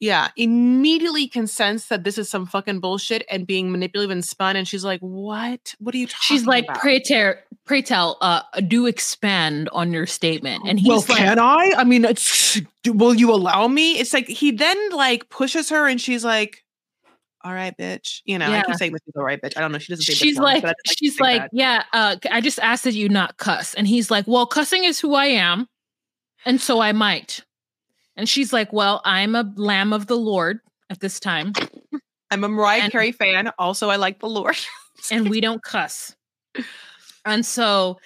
[0.00, 4.56] Yeah, immediately can sense that this is some fucking bullshit and being manipulative and spun.
[4.56, 5.74] And she's like, "What?
[5.78, 6.24] What are you talking about?
[6.24, 7.34] She's like, about?" pray tell,
[7.66, 10.64] pray tell, uh, do expand on your statement.
[10.66, 11.72] And he's well, like, can I?
[11.76, 13.98] I mean, it's, will you allow me?
[13.98, 16.63] It's like he then like pushes her, and she's like,
[17.44, 18.22] all right, bitch.
[18.24, 19.56] You know, I keep saying this is all right, bitch.
[19.56, 19.78] I don't know.
[19.78, 21.50] She doesn't say she's once, like I just she's like that.
[21.52, 24.98] yeah uh i just asked that you not cuss and he's like well cussing is
[24.98, 25.68] who i am
[26.46, 27.44] and so i might
[28.16, 31.52] and she's like well i'm a lamb of the lord at this time
[32.30, 33.52] I'm a Mariah and- Carey fan.
[33.58, 34.56] Also, I like the Lord.
[35.12, 36.16] and we don't cuss
[37.24, 37.98] and so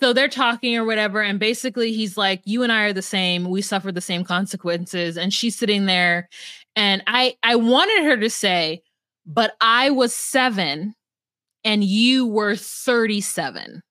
[0.00, 3.44] so they're talking or whatever and basically he's like you and i are the same
[3.48, 6.28] we suffer the same consequences and she's sitting there
[6.76, 8.82] and i i wanted her to say
[9.26, 10.94] but i was seven
[11.64, 13.82] and you were 37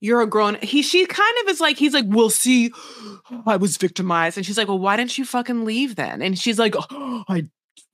[0.00, 0.56] You're a grown.
[0.62, 2.72] He she kind of is like he's like, we'll see.
[3.46, 6.22] I was victimized, and she's like, well, why didn't you fucking leave then?
[6.22, 7.48] And she's like, "Oh, I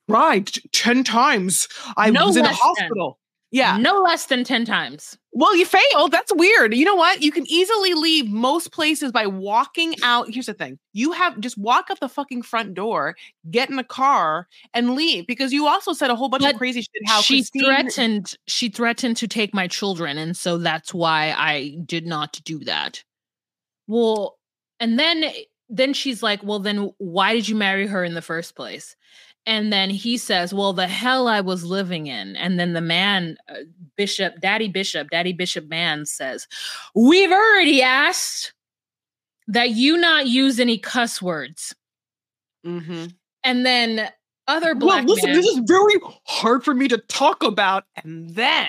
[0.08, 1.66] tried ten times.
[1.96, 3.18] I No was in a hospital.
[3.52, 3.76] Yeah.
[3.78, 5.82] no less than 10 times Well, you failed.
[5.94, 6.74] Oh, that's weird.
[6.74, 7.22] You know what?
[7.22, 10.28] You can easily leave most places by walking out.
[10.32, 13.14] Here's the thing you have just walk up the fucking front door,
[13.50, 16.58] get in the car, and leave because you also said a whole bunch But of
[16.58, 16.90] crazy shit.
[17.06, 21.76] How she Christine- threatened she threatened to take my children and so that's why i
[21.86, 23.04] did not do that
[23.86, 24.38] well
[24.80, 25.24] and then
[25.68, 28.96] then she's like well then why did you marry her in the first place
[29.46, 33.36] and then he says well the hell i was living in and then the man
[33.48, 33.54] uh,
[33.96, 36.46] bishop daddy bishop daddy bishop man says
[36.94, 38.52] we've already asked
[39.48, 41.74] that you not use any cuss words
[42.64, 43.14] Mhm.
[43.44, 44.08] and then
[44.48, 47.84] other Well, black listen, men this is very hard for me to talk about.
[47.96, 48.68] And then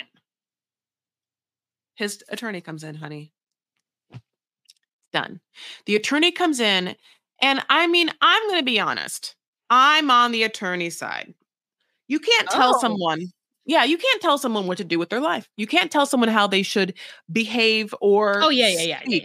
[1.96, 3.32] his attorney comes in, honey.
[5.14, 5.40] Done.
[5.86, 6.96] The attorney comes in,
[7.42, 9.36] and I mean, I'm going to be honest.
[9.70, 11.34] I'm on the attorney's side.
[12.08, 12.80] You can't tell Oh.
[12.80, 13.32] someone,
[13.66, 15.50] yeah, you can't tell someone what to do with their life.
[15.58, 16.94] You can't tell someone how they should
[17.32, 18.42] behave or.
[18.42, 19.24] oh yeah yeah yeah yeah speak.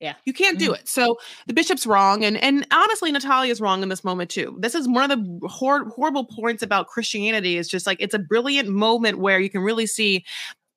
[0.00, 0.78] yeah You can't do Mhm.
[0.80, 0.88] it.
[0.88, 4.56] So the bishop's wrong, and and honestly, Natalia's wrong in this moment too.
[4.60, 7.56] This is one of the hor- horrible points about Christianity.
[7.56, 10.24] Is just like it's a brilliant moment where you can really see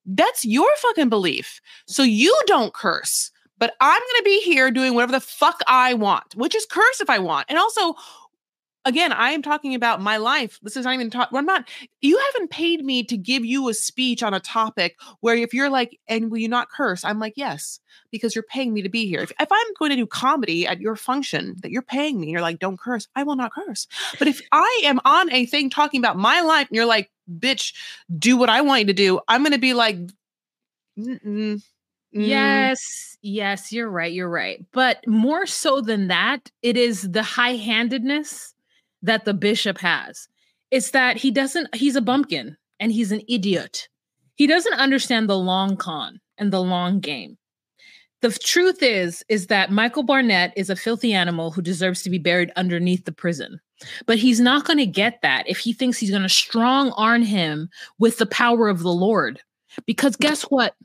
[0.06, 1.60] that's your fucking belief.
[1.88, 6.36] So you don't curse, but I'm gonna be here doing whatever the fuck I want,
[6.36, 7.46] which is curse if I want.
[7.50, 7.96] And also,
[8.86, 10.60] again, I am talking about my life.
[10.62, 11.30] This is not even talk.
[11.34, 11.68] I'm not.
[12.02, 15.70] You haven't paid me to give you a speech on a topic where if you're
[15.70, 17.04] like, and will you not curse?
[17.04, 17.80] I'm like, yes
[18.12, 19.22] because you're paying me to be here.
[19.22, 22.42] If, if I'm going to do comedy at your function that you're paying me, you're
[22.42, 23.88] like, don't curse, I will not curse.
[24.20, 27.74] But if I am on a thing talking about my life and you're like, bitch,
[28.18, 29.98] do what I want you to do, I'm going to be like,
[31.00, 31.62] "Mm-mm, mm."
[32.12, 34.12] Yes, yes, you're right.
[34.12, 34.64] You're right.
[34.74, 38.54] But more so than that, it is the high handedness
[39.02, 40.28] that the bishop has.
[40.70, 43.90] It's that he doesn't, he's a bumpkin and he's an idiot.
[44.36, 47.38] He doesn't understand the long con and the long game.
[48.22, 52.20] The truth is, is that Michael Barnett is a filthy animal who deserves to be
[52.20, 53.60] buried underneath the prison.
[54.06, 57.24] But he's not going to get that if he thinks he's going to strong arm
[57.24, 59.42] him with the power of the Lord.
[59.88, 60.76] Because guess what?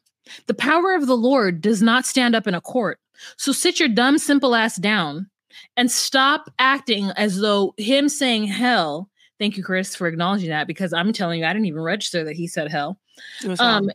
[0.47, 2.99] The power of the Lord does not stand up in a court.
[3.37, 5.29] So sit your dumb, simple ass down
[5.77, 9.11] and stop acting as though him saying hell.
[9.39, 12.37] Thank you, Chris, for acknowledging that because I'm telling you, I didn't even register that
[12.37, 12.99] he said hell.
[13.59, 13.91] Um,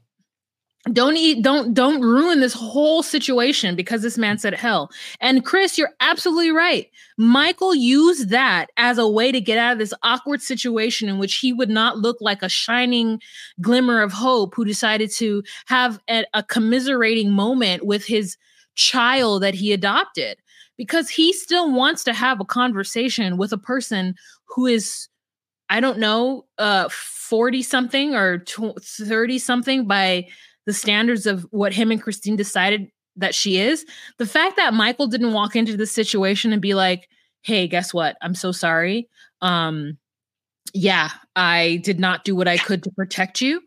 [0.93, 4.89] don't eat, don't, don't ruin this whole situation because this man said hell.
[5.19, 6.89] And Chris, you're absolutely right.
[7.17, 11.37] Michael used that as a way to get out of this awkward situation in which
[11.37, 13.21] he would not look like a shining
[13.61, 18.37] glimmer of hope who decided to have a, a commiserating moment with his
[18.75, 20.37] child that he adopted
[20.81, 24.15] because he still wants to have a conversation with a person
[24.45, 25.07] who is
[25.69, 30.25] i don't know uh 40 something or 30 something by
[30.65, 33.85] the standards of what him and christine decided that she is.
[34.17, 37.07] The fact that michael didn't walk into this situation and be like
[37.43, 38.17] hey guess what?
[38.19, 39.07] I'm so sorry.
[39.39, 39.99] Um
[40.73, 43.61] yeah i did not do what i could to protect you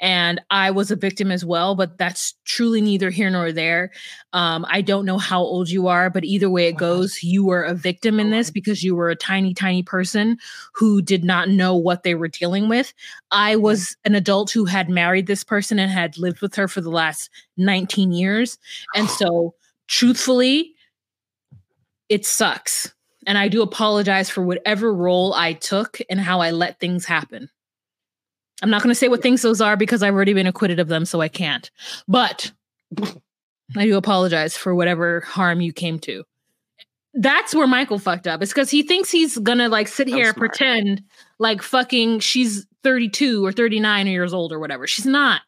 [0.00, 3.90] and i was a victim as well but that's truly neither here nor there.
[4.32, 7.62] Um i don't know how old you are but either way it goes you were
[7.62, 10.38] a victim in this because you were a tiny tiny person
[10.74, 12.92] who did not know what they were dealing with.
[13.30, 16.80] I was an adult who had married this person and had lived with her for
[16.80, 18.58] the last 19 years
[18.94, 19.54] and so
[19.86, 20.74] truthfully
[22.08, 22.92] it sucks
[23.26, 27.50] and i do apologize for whatever role i took and how i let things happen
[28.62, 30.88] i'm not going to say what things those are because i've already been acquitted of
[30.88, 31.70] them so i can't.
[32.08, 32.52] But
[33.76, 36.24] i do apologize for whatever harm you came to.
[37.14, 38.42] That's where michael fucked up.
[38.42, 41.02] It's because he thinks he's gonna like sit here and pretend
[41.38, 44.86] like fucking she's 32 or 39 years old or whatever.
[44.86, 45.42] She's not.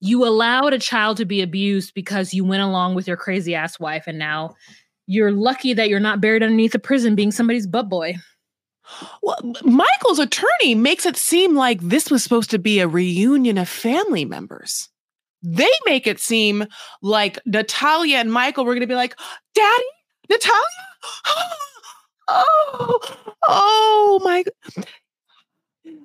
[0.00, 3.78] You allowed a child to be abused because you went along with your crazy ass
[3.78, 4.54] wife and now
[5.06, 8.14] you're lucky that you're not buried underneath a prison being somebody's butt boy
[9.22, 13.68] Well, Michael's attorney makes it seem like this was supposed to be a reunion of
[13.68, 14.88] family members.
[15.42, 16.66] They make it seem
[17.02, 19.16] like Natalia and Michael were going to be like,
[19.54, 19.84] Daddy,
[20.28, 20.64] Natalia?
[22.32, 23.00] Oh,
[23.48, 24.44] oh my.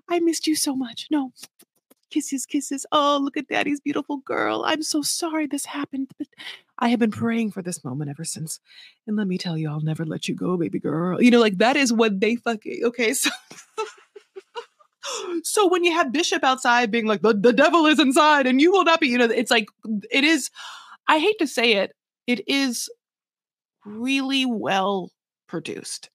[0.09, 1.05] I missed you so much.
[1.11, 1.31] No.
[2.09, 2.83] Kisses, kisses.
[2.91, 4.63] Oh, look at daddy's beautiful girl.
[4.65, 6.27] I'm so sorry this happened, but
[6.77, 7.19] I have been mm-hmm.
[7.19, 8.59] praying for this moment ever since.
[9.07, 11.21] And let me tell you, I'll never let you go, baby girl.
[11.21, 13.13] You know, like that is what they fucking okay.
[13.23, 13.29] So
[15.43, 18.71] so when you have Bishop outside being like, the, the devil is inside and you
[18.71, 19.67] will not be, you know, it's like
[20.11, 20.49] it is,
[21.07, 21.93] I hate to say it,
[22.27, 22.89] it is
[23.85, 25.11] really well
[25.47, 26.09] produced.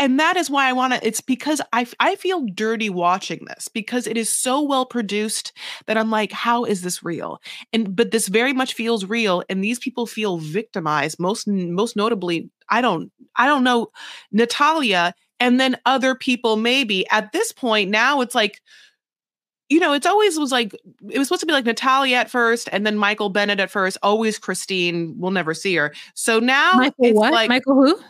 [0.00, 3.68] And that is why I want to, it's because I I feel dirty watching this
[3.68, 5.52] because it is so well produced
[5.86, 7.40] that I'm like, how is this real?
[7.72, 9.44] And, but this very much feels real.
[9.48, 11.20] And these people feel victimized.
[11.20, 13.88] Most, most notably, I don't, I don't know,
[14.32, 18.60] Natalia and then other people maybe at this point now it's like
[19.70, 20.74] you know it's always was like
[21.10, 23.96] it was supposed to be like natalia at first and then michael bennett at first
[24.02, 27.32] always kristine we'll never see her so now Michael it's what?
[27.32, 28.00] like Michael who?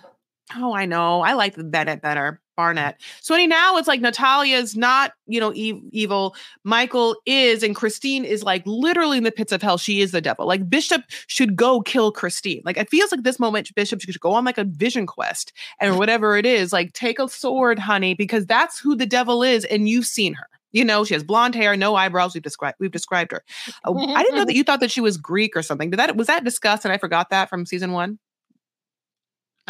[0.56, 3.00] Oh i know i like the bennett better barnett.
[3.22, 6.34] So any now it's like natalia's not you know e- evil.
[6.62, 9.78] Michael is and kristine is like literally in the pits of hell.
[9.78, 10.46] She is the devil.
[10.46, 12.60] Like bishop should go kill kristine.
[12.66, 15.96] Like it feels like this moment bishop should go on like a vision quest and
[15.98, 19.88] whatever it is like take a sword honey because that's who the devil is and
[19.88, 20.46] you've seen her.
[20.72, 22.34] You know she has blonde hair no eyebrows.
[22.34, 23.42] We've described we've described her.
[23.84, 25.88] Uh, i didn't know that you thought that she was greek or something.
[25.88, 28.18] Did that was that discussed and i forgot that from season one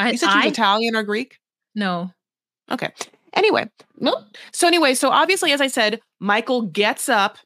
[0.01, 1.39] I, you said she was I italian or greek
[1.75, 2.13] no.
[2.71, 2.91] Okay.
[3.35, 4.19] Anyway, nope.
[4.53, 7.39] So anyway, so obviously, as I said, Michael gets up,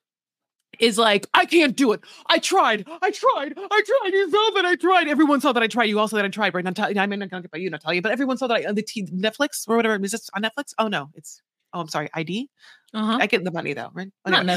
[0.80, 2.00] is like, I can't do it.
[2.26, 2.84] I tried.
[3.00, 3.54] I tried.
[3.56, 4.12] I tried.
[4.12, 5.06] You saw that I tried.
[5.06, 5.84] Everyone saw that I tried.
[5.84, 6.64] You all saw that I tried, right?
[6.64, 8.74] Natalia, I mean, not gonna get by you, Natalia, but everyone saw that I on
[8.74, 10.02] the t- Netflix or whatever.
[10.02, 10.74] Is this on Netflix?
[10.78, 11.40] Oh no, it's.
[11.72, 12.08] Oh, I'm sorry.
[12.14, 12.48] ID.
[12.94, 13.18] Uh-huh.
[13.20, 14.08] I get the money though, right?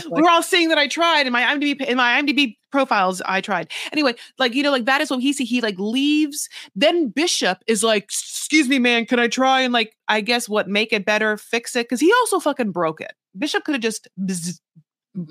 [0.09, 3.19] We're all seeing that I tried in my IMDb in my IMDb profiles.
[3.25, 4.13] I tried anyway.
[4.37, 5.43] Like you know, like that is what he see.
[5.43, 6.47] He like leaves.
[6.75, 10.69] Then Bishop is like, "Excuse me, man, can I try and like I guess what
[10.69, 13.13] make it better, fix it?" Because he also fucking broke it.
[13.37, 14.59] Bishop could have just bzz-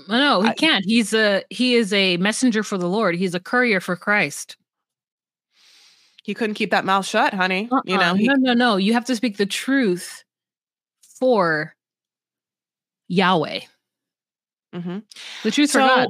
[0.08, 0.84] No, he I- can't.
[0.84, 3.14] He's a he is a messenger for the Lord.
[3.14, 4.56] He's a courier for Christ.
[6.24, 7.68] he couldn't keep that mouth shut, honey.
[7.84, 7.98] You Uh-uh.
[8.08, 8.76] know, he, no, no, no.
[8.78, 10.24] You have to speak the truth
[11.20, 11.75] for
[13.08, 13.60] Yahweh.
[14.74, 15.02] Mhm.
[15.42, 16.08] The truth for God.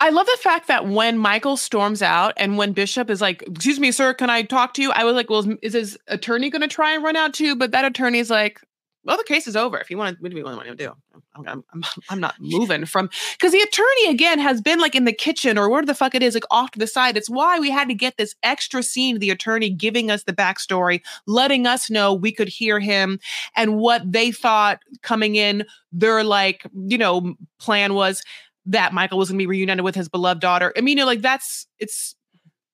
[0.00, 3.80] I love the fact that when Michael storms out and when Bishop is like, "Excuse
[3.80, 6.50] me, sir, can I talk to you?" I was like, "Well, is, is his attorney
[6.50, 8.60] going to try and run out too?" But that attorney's like,
[9.04, 9.78] "Well, the case is over.
[9.78, 10.92] If you want to, what do you want to do?
[11.34, 15.04] I'm, I'm, I'm, I'm not moving from because the attorney again has been like in
[15.04, 17.16] the kitchen or where the fuck it is, like off to the side.
[17.16, 21.00] It's why we had to get this extra scene the attorney giving us the backstory,
[21.26, 23.18] letting us know we could hear him
[23.56, 25.64] and what they thought coming in.
[25.92, 28.22] Their like, you know, plan was
[28.66, 30.72] that Michael was going to be reunited with his beloved daughter.
[30.76, 32.14] I mean, you know, like that's it's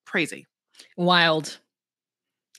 [0.04, 0.46] crazy.
[0.96, 1.58] Wild.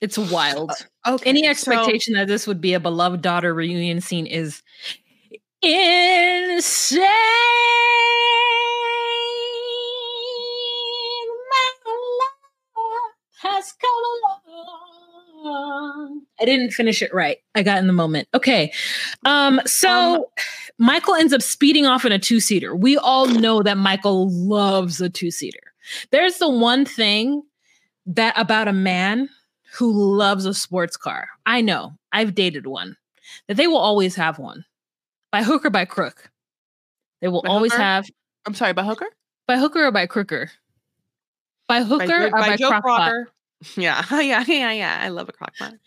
[0.00, 0.70] It's wild.
[1.06, 4.62] Okay, Any so- expectation that this would be a beloved daughter reunion scene is
[5.62, 7.00] insane.
[11.50, 11.64] My
[12.76, 13.90] love has come
[15.44, 16.22] along.
[16.40, 17.38] I didn't finish it right.
[17.54, 18.28] I got in the moment.
[18.34, 18.72] Okay.
[19.24, 20.24] Um, so Um,
[20.78, 22.74] Michael ends up speeding off in a two-seater.
[22.76, 25.58] We all know that Michael loves a two-seater.
[26.10, 27.42] There's the one thing
[28.06, 29.28] that about a man
[29.78, 31.28] who loves a sports car.
[31.46, 31.92] I know.
[32.12, 32.96] I've dated one.
[33.46, 34.64] That they will always have one.
[35.30, 36.30] By hook or by crook.
[37.20, 37.82] They will By always hooker?
[37.82, 38.06] have
[38.46, 39.06] I'm sorry, by Hooker?
[39.46, 40.50] by hooker or by crooker.
[41.68, 42.80] By hooker by, or by, Joe crockpot.
[42.82, 43.28] Crocker.
[43.76, 44.98] Yeah, yeah, yeah, yeah.
[45.02, 45.78] I love a crockpot.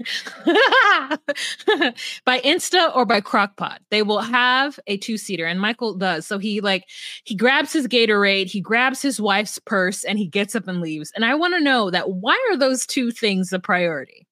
[2.26, 3.78] by Insta or by Crockpot.
[3.90, 4.34] They will mm-hmm.
[4.34, 6.28] have a two seater, and Michael does.
[6.28, 6.86] So he like
[7.24, 11.12] he grabs his Gatorade, he grabs his wife's purse, and he gets up and leaves.
[11.16, 14.28] And I want to know that why are those two things a priority?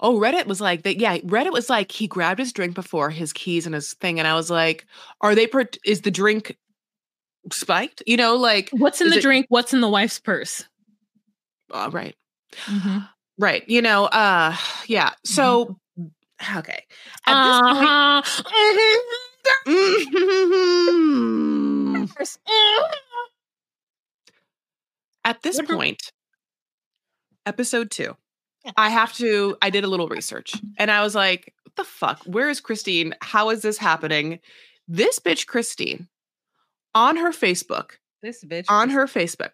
[0.00, 0.98] Oh, Reddit was like that.
[0.98, 4.28] Yeah, Reddit was like he grabbed his drink before his keys and his thing, and
[4.28, 4.86] I was like,
[5.22, 5.46] "Are they?
[5.46, 6.56] Per- is the drink
[7.50, 8.02] spiked?
[8.06, 9.46] You know, like What's in the it- drink?
[9.48, 10.64] What's in the wife's purse?
[11.70, 12.14] Uh, right,
[12.66, 13.08] Mhm.
[13.38, 13.62] right.
[13.68, 14.56] You know, uh,
[14.86, 15.12] yeah.
[15.24, 15.78] So
[16.56, 16.84] okay,
[17.26, 18.22] at this point, Uh-huh.
[25.24, 26.12] At this point,
[27.46, 28.16] episode two,
[28.76, 29.56] I have to.
[29.62, 32.22] I did a little research, and I was like, "What the fuck?
[32.24, 33.14] Where is Kristine?
[33.20, 34.40] How is this happening?"
[34.88, 36.08] This bitch, Kristine,
[36.94, 39.52] on her Facebook, This bitch on her Facebook,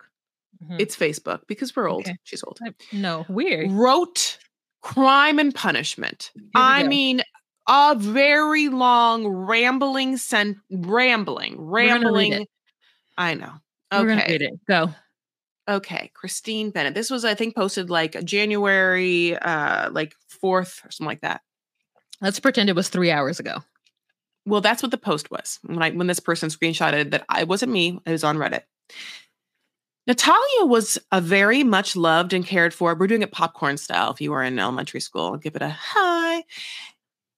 [0.65, 0.77] Mhm.
[0.81, 2.03] it's Facebook because we're old.
[2.03, 2.17] Okay.
[2.25, 2.59] She's old.
[2.93, 3.71] no weird.
[3.71, 4.39] Wrote
[4.83, 6.31] Crime and Punishment.
[6.55, 6.89] I go.
[6.89, 7.23] mean,
[7.69, 12.47] a very long rambling sent rambling rambling
[13.19, 13.53] i know
[13.93, 14.53] We're gonna okay read it.
[14.67, 14.95] Go.
[15.69, 21.07] okay kristine bennett this was i think posted like january uh like 4th or something
[21.07, 21.43] like that
[22.23, 23.59] Let's pretend it was three hours ago.
[24.47, 27.71] well that's what the post was when i when this person screenshotted that i wasn't
[27.73, 28.63] me it was on reddit
[30.09, 34.21] natalia was a very much loved and cared for we're doing it popcorn style if
[34.21, 36.43] you were in elementary school give it a hi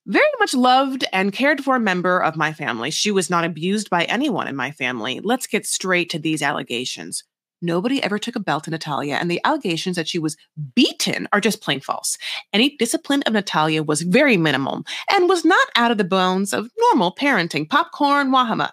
[0.07, 2.91] very much loved and cared for member of my family.
[2.91, 5.21] She was not abused by anyone in my family.
[5.23, 7.23] Let's get straight to these allegations.
[7.63, 10.37] Nobody ever took a belt to Natalia, and the allegations that she was
[10.75, 12.17] beaten are just plain false.
[12.55, 16.71] Any discipline of Natalia was very minimal and was not out of the bones of
[16.79, 17.69] normal parenting.
[17.69, 18.71] Popcorn Wahama.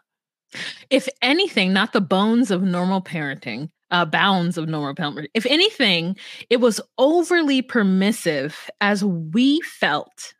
[0.90, 5.28] If anything, not the bones of normal parenting, uh, bounds of normal parenting.
[5.34, 6.16] If anything,
[6.50, 10.34] it was overly permissive as we felt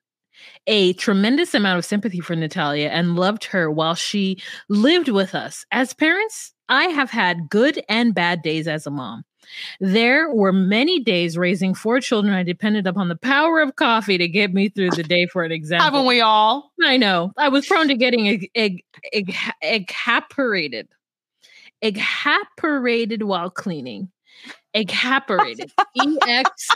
[0.68, 5.66] a tremendous amount of sympathy for Natalia and loved her while she lived with us.
[5.72, 9.24] As parents, I have had good and bad days as a mom.
[9.80, 12.34] There were many days raising four children.
[12.34, 15.52] I depended upon the power of coffee to get me through the day, for an
[15.54, 15.86] example.
[15.86, 16.74] Haven't we all?
[16.84, 17.32] I know.
[17.38, 18.84] I was prone to getting egg, egg,
[19.14, 19.34] egg,
[19.64, 20.90] evaporated.
[21.82, 24.10] Evaporated while cleaning.
[24.74, 25.72] Evaporated.
[25.96, 26.68] E X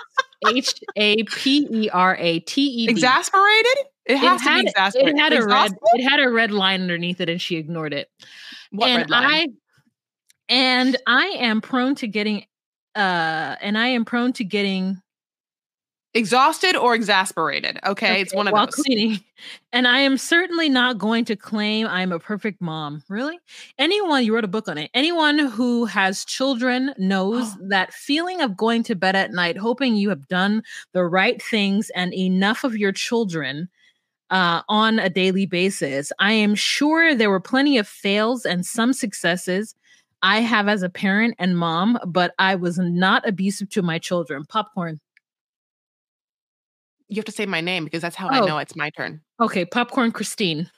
[0.49, 2.91] H A P E R A T E D.
[2.91, 3.77] Exasperated?
[4.05, 5.15] It It has to had, be exasperated.
[5.15, 8.09] it had a red it had a red line underneath it and she ignored it.
[8.71, 9.25] What and red line?
[9.25, 9.47] I
[10.49, 12.45] and I am prone to getting
[12.95, 15.01] uh and I am prone to getting
[16.13, 17.79] Exhausted or exasperated?
[17.85, 18.75] Okay, it's one of while those.
[18.75, 19.19] cleaning.
[19.73, 23.01] And I am certainly not going to claim I'm a perfect mom.
[23.09, 23.39] Really?
[23.79, 24.91] Anyone, you wrote a book on it.
[24.93, 30.09] Anyone who has children knows that feeling of going to bed at night, hoping you
[30.09, 30.61] have done
[30.93, 33.67] the right things and enough of your children
[34.29, 36.11] uh, on a daily basis.
[36.19, 39.73] I am sure there were plenty of fails and some successes.
[40.21, 44.45] I have as a parent and mom, but I was not abusive to my children.
[44.45, 44.99] Popcorn.
[47.11, 48.45] You have to say my name because that's how I Oh.
[48.45, 49.21] know it's my turn.
[49.41, 50.69] Okay, popcorn Kristine.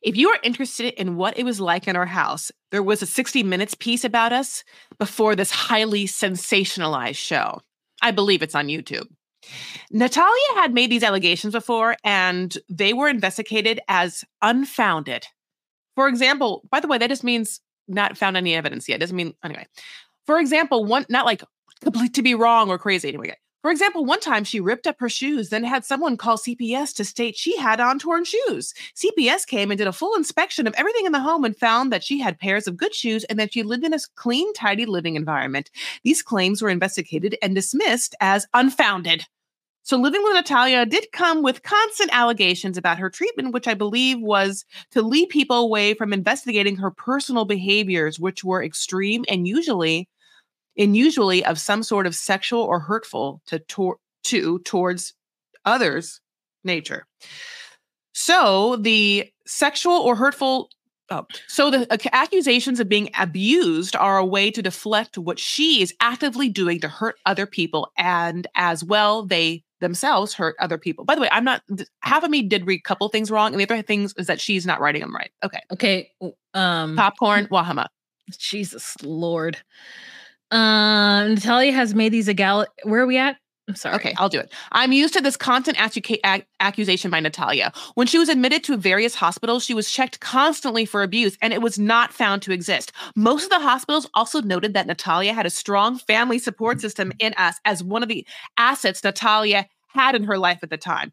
[0.00, 3.06] If you are interested in what it was like in our house, there was a
[3.06, 4.64] 60 Minutes piece about us
[4.98, 7.60] before this highly sensationalized show.
[8.00, 9.06] I believe it's on YouTube.
[9.92, 15.26] Natalia had made these allegations before and they were investigated as unfounded.
[15.94, 19.00] For example, by the way, that just means not found any evidence yet.
[19.00, 19.66] Doesn't mean, anyway.
[20.26, 21.42] For example, one, not like
[21.82, 23.08] complete to be wrong or crazy.
[23.08, 23.36] Anyway,
[23.66, 27.04] for example, one time she ripped up her shoes, then had someone call CPS to
[27.04, 28.72] state she had on torn shoes.
[28.94, 32.04] CPS came and did a full inspection of everything in the home and found that
[32.04, 35.16] she had pairs of good shoes and that she lived in a clean, tidy living
[35.16, 35.72] environment.
[36.04, 39.26] These claims were investigated and dismissed as unfounded.
[39.82, 44.20] So, living with Natalia did come with constant allegations about her treatment, which I believe
[44.20, 50.08] was to lead people away from investigating her personal behaviors, which were extreme and usually
[50.78, 55.14] and usually of some sort of sexual or hurtful to, tor- to towards
[55.64, 56.20] others
[56.64, 57.06] nature.
[58.12, 60.70] So the sexual or hurtful
[61.08, 65.80] Oh, so the ac- accusations of being abused are a way to deflect what she
[65.80, 71.04] is actively doing to hurt other people, and as well, they themselves hurt other people.
[71.04, 71.62] By the way, I'm not.
[72.00, 74.40] Half of me did read a couple things wrong, and the other things is that
[74.40, 75.30] she's not writing them right.
[75.44, 76.10] Okay, Okay.
[76.54, 77.86] Um popcorn, Wahama.
[78.36, 79.58] Jesus Lord.
[80.50, 83.36] Um Natalia has made these egal where are we at?
[83.68, 83.96] I'm sorry.
[83.96, 84.52] Okay, I'll do it.
[84.70, 87.72] I'm used to this constant accuca- ac- accusation by Natalia.
[87.94, 91.60] When she was admitted to various hospitals, she was checked constantly for abuse and it
[91.60, 92.92] was not found to exist.
[93.16, 97.34] Most of the hospitals also noted that Natalia had a strong family support system in
[97.34, 98.24] us as one of the
[98.56, 101.12] assets Natalia had in her life at the time.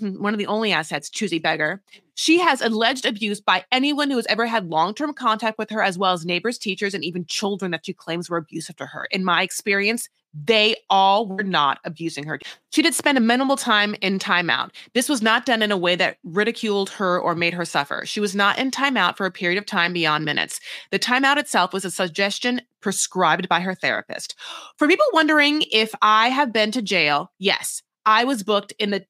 [0.00, 1.82] One of the only assets, choosy beggar.
[2.14, 5.82] She has alleged abuse by anyone who has ever had long term contact with her,
[5.82, 9.06] as well as neighbors, teachers, and even children that she claims were abusive to her.
[9.10, 10.08] In my experience,
[10.44, 12.38] they all were not abusing her.
[12.70, 14.70] She did spend a minimal time in timeout.
[14.92, 18.04] This was not done in a way that ridiculed her or made her suffer.
[18.04, 20.60] She was not in timeout for a period of time beyond minutes.
[20.90, 24.34] The timeout itself was a suggestion prescribed by her therapist.
[24.76, 29.06] For people wondering if I have been to jail, yes, I was booked in the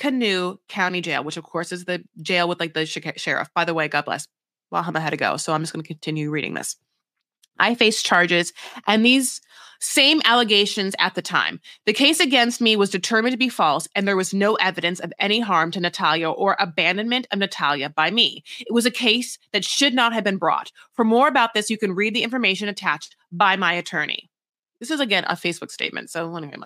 [0.00, 3.48] Tippecanoe County Jail, which of course is the jail with like the sh- sheriff.
[3.54, 4.26] By the way, God bless.
[4.72, 6.76] Wahama had to go, so I'm just going to continue reading this.
[7.58, 8.52] I faced charges
[8.86, 9.40] and these
[9.80, 11.60] same allegations at the time.
[11.86, 15.12] The case against me was determined to be false, and there was no evidence of
[15.18, 18.44] any harm to Natalia or abandonment of Natalia by me.
[18.60, 20.70] It was a case that should not have been brought.
[20.92, 24.29] For more about this, you can read the information attached by my attorney.
[24.80, 26.10] This is again a Facebook statement.
[26.10, 26.56] So anyway.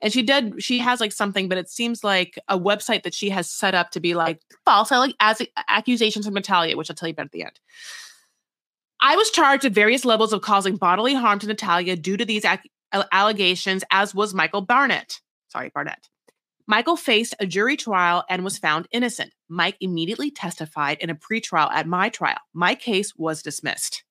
[0.00, 0.62] And she did.
[0.62, 3.90] She has like something, but it seems like a website that she has set up
[3.90, 7.32] to be like false, like as accusations from Natalia, which I'll tell you about at
[7.32, 7.58] the end.
[9.00, 12.44] I was charged at various levels of causing bodily harm to Natalia due to these
[12.44, 12.70] ac-
[13.12, 15.20] allegations, as was Michael Barnett.
[15.48, 16.08] Sorry, Barnett.
[16.66, 19.32] Michael faced a jury trial and was found innocent.
[19.48, 22.38] Mike immediately testified in a pretrial at my trial.
[22.52, 24.04] My case was dismissed.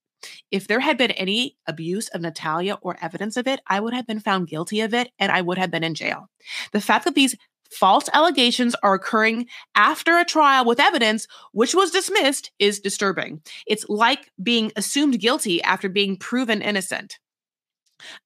[0.51, 4.07] If there had been any abuse of Natalia or evidence of it, I would have
[4.07, 6.29] been found guilty of it and I would have been in jail.
[6.71, 7.35] The fact that these
[7.71, 13.41] false allegations are occurring after a trial with evidence which was dismissed is disturbing.
[13.65, 17.19] It's like being assumed guilty after being proven innocent.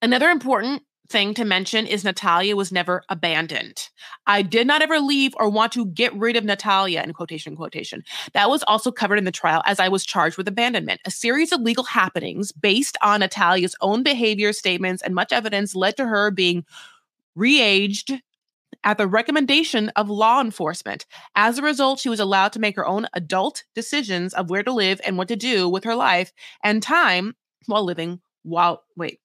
[0.01, 3.89] Another important thing to mention is Natalia was never abandoned.
[4.25, 8.03] I did not ever leave or want to get rid of Natalia in quotation quotation.
[8.33, 11.01] That was also covered in the trial as I was charged with abandonment.
[11.05, 15.97] A series of legal happenings based on Natalia's own behavior statements and much evidence led
[15.97, 16.65] to her being
[17.35, 18.21] re-aged
[18.83, 21.05] at the recommendation of law enforcement.
[21.35, 24.71] As a result, she was allowed to make her own adult decisions of where to
[24.71, 26.31] live and what to do with her life
[26.63, 27.35] and time
[27.67, 29.20] while living while wait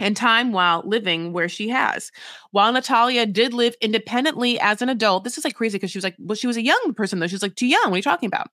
[0.00, 2.10] and time while living where she has.
[2.50, 6.04] While Natalia did live independently as an adult, this is like crazy because she was
[6.04, 7.26] like, well, she was a young person though.
[7.26, 7.82] She was like too young.
[7.84, 8.48] What are you talking about?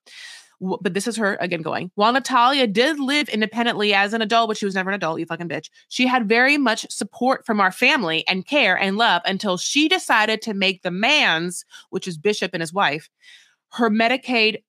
[0.60, 1.92] But this is her again going.
[1.94, 5.26] While Natalia did live independently as an adult, but she was never an adult, you
[5.26, 5.70] fucking bitch.
[5.88, 10.42] She had very much support from our family and care and love until she decided
[10.42, 13.08] to make the man's, which is Bishop and his wife,
[13.72, 14.62] her Medicaid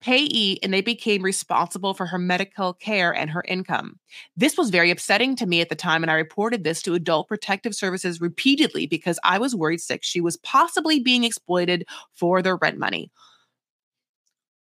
[0.00, 3.98] payee and they became responsible for her medical care and her income.
[4.36, 7.28] This was very upsetting to me at the time, and I reported this to Adult
[7.28, 12.56] Protective Services repeatedly because I was worried sick she was possibly being exploited for their
[12.56, 13.10] rent money.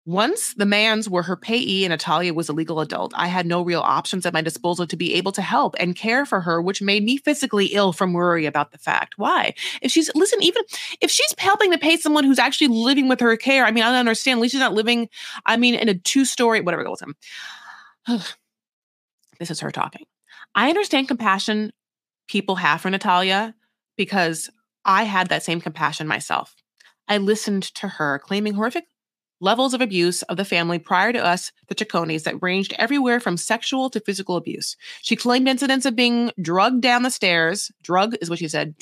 [0.07, 3.63] Once the mans were her payee and Natalia was a legal adult, I had no
[3.63, 6.81] real options at my disposal to be able to help and care for her, which
[6.81, 9.19] made me physically ill from worry about the fact.
[9.19, 9.53] Why?
[9.83, 10.63] If she's, listen, even
[11.03, 13.89] if she's helping to pay someone who's actually living with her care, I mean, I
[13.89, 14.39] don't understand.
[14.39, 15.09] At least she's not living,
[15.45, 17.15] I mean, in a two story, whatever goes him.
[18.07, 18.21] Um,
[19.39, 20.07] this is her talking.
[20.55, 21.73] I understand compassion
[22.27, 23.55] people have for Natalia
[23.97, 24.49] because
[24.85, 26.55] I had that same compassion myself.
[27.07, 28.85] I listened to her claiming horrific
[29.41, 33.37] levels of abuse of the family prior to us, the Ciccones, that ranged everywhere from
[33.37, 34.77] sexual to physical abuse.
[35.03, 37.71] She claimed incidents of being drugged down the stairs.
[37.83, 38.75] Drug is what she said.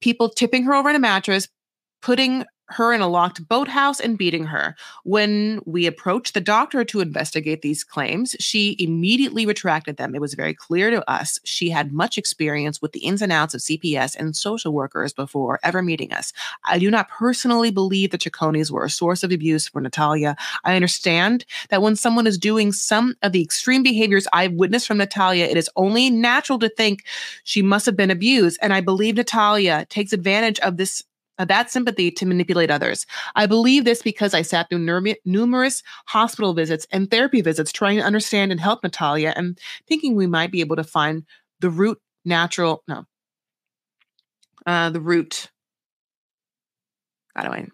[0.00, 1.48] People tipping her over in a mattress,
[2.02, 4.76] putting her in a locked boathouse and beating her.
[5.04, 10.14] When we approached the doctor to investigate these claims, she immediately retracted them.
[10.14, 13.54] It was very clear to us she had much experience with the ins and outs
[13.54, 16.32] of CPS and social workers before ever meeting us.
[16.64, 20.36] I do not personally believe the Ciccones were a source of abuse for Natalia.
[20.64, 24.98] I understand that when someone is doing some of the extreme behaviors I've witnessed from
[24.98, 27.04] Natalia, it is only natural to think
[27.44, 28.58] she must have been abused.
[28.60, 31.02] And I believe Natalia takes advantage of this
[31.46, 33.06] that sympathy to manipulate others.
[33.36, 38.04] I believe this because I sat through numerous hospital visits and therapy visits trying to
[38.04, 41.24] understand and help Natalia and thinking we might be able to find
[41.60, 43.04] the root natural, no,
[44.66, 45.50] uh, the root.
[47.40, 47.68] Do I?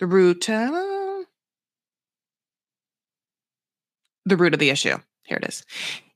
[0.00, 1.22] The root, uh,
[4.24, 4.96] the root of the issue.
[5.24, 5.64] Here it is.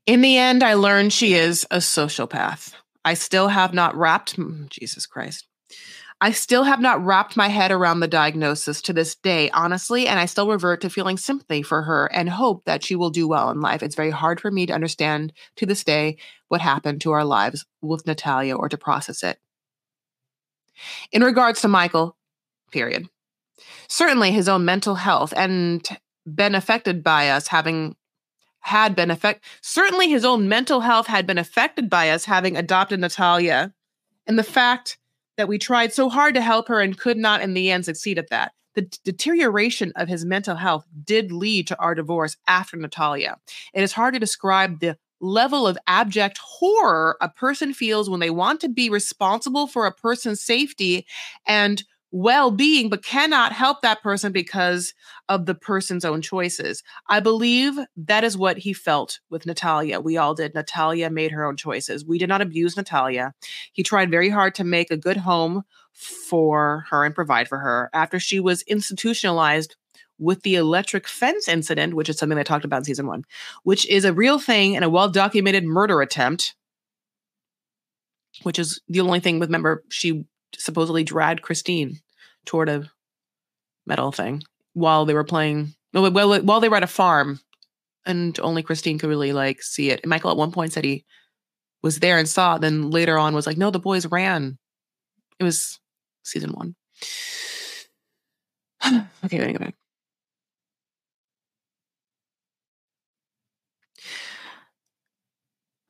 [0.07, 2.75] In the end, I learned she is a sociopath.
[3.05, 5.47] I still have not wrapped, mm, Jesus Christ.
[6.23, 10.21] I still have not wrapped my head around the diagnosis to this day, honestly, and
[10.21, 13.51] I still revert to feeling sympathy for her and hope that she will do well
[13.51, 13.83] in life.
[13.83, 17.67] It's very hard for me to understand to this day what happened to our lives
[17.81, 19.41] with Natalia or to process it.
[21.11, 22.17] In regards to Michael,
[22.71, 23.09] period.
[23.89, 25.85] Certainly his own mental health and
[26.25, 27.97] been affected by us having
[28.61, 29.43] had been affected.
[29.61, 33.75] Certainly his own mental health had been affected by us having adopted Natalia.
[34.25, 34.99] And the fact
[35.37, 38.19] that we tried so hard to help her and could not in the end succeed
[38.19, 38.53] at that.
[38.75, 43.37] The deterioration of his mental health did lead to our divorce after Natalia.
[43.75, 48.31] It is hard to describe the level of abject horror a person feels when they
[48.31, 51.07] want to be responsible for a person's safety
[51.47, 54.95] and well being, but cannot help that person because
[55.29, 56.83] of the person's own choices.
[57.09, 59.99] I believe that is what he felt with Natalia.
[59.99, 60.55] We all did.
[60.55, 62.05] Natalia made her own choices.
[62.05, 63.33] We did not abuse Natalia.
[63.73, 67.89] He tried very hard to make a good home for her and provide for her.
[67.95, 69.77] After she was institutionalized
[70.19, 73.25] with the electric fence incident, which is something I talked about in season one,
[73.65, 76.55] which is a real thing and a well documented murder attempt,
[78.43, 80.27] which is the only thing with, remember, she
[80.57, 82.01] supposedly dragged Kristine
[82.45, 82.91] toward a
[83.87, 84.43] metal thing
[84.75, 85.75] while they were playing.
[85.93, 86.11] Well,
[86.43, 87.41] while they were at a farm,
[88.07, 90.01] and only Kristine could really like see it.
[90.03, 91.05] And Michael at one point said he
[91.83, 94.59] was there and saw, It, then later on was like, no, the boys ran.
[95.39, 95.79] It was
[96.23, 96.75] season one.
[99.25, 99.75] okay, me go back.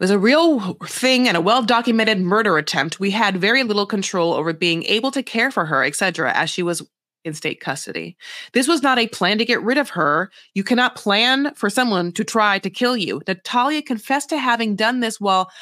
[0.03, 2.99] Was a real thing and a well documented murder attempt.
[2.99, 6.65] We had very little control over being able to care for her, etc., as she
[6.65, 6.83] was
[7.25, 8.17] in state custody.
[8.53, 10.33] This was not a plan to get rid of her.
[10.55, 13.23] You cannot plan for someone to try to kill you.
[13.29, 15.53] Natalia confessed to having done this while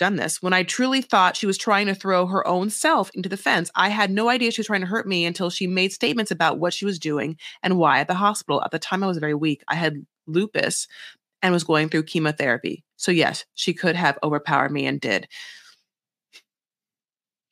[0.00, 3.28] done this when I truly thought she was trying to throw her own self into
[3.28, 3.70] the fence.
[3.76, 6.58] I had no idea she was trying to hurt me until she made statements about
[6.58, 8.60] what she was doing and why at the hospital.
[8.64, 9.62] At the time, I was very weak.
[9.68, 10.88] I had lupus
[11.44, 12.82] and was going through chemotherapy.
[12.96, 15.28] So, yes, she could have overpowered me and did.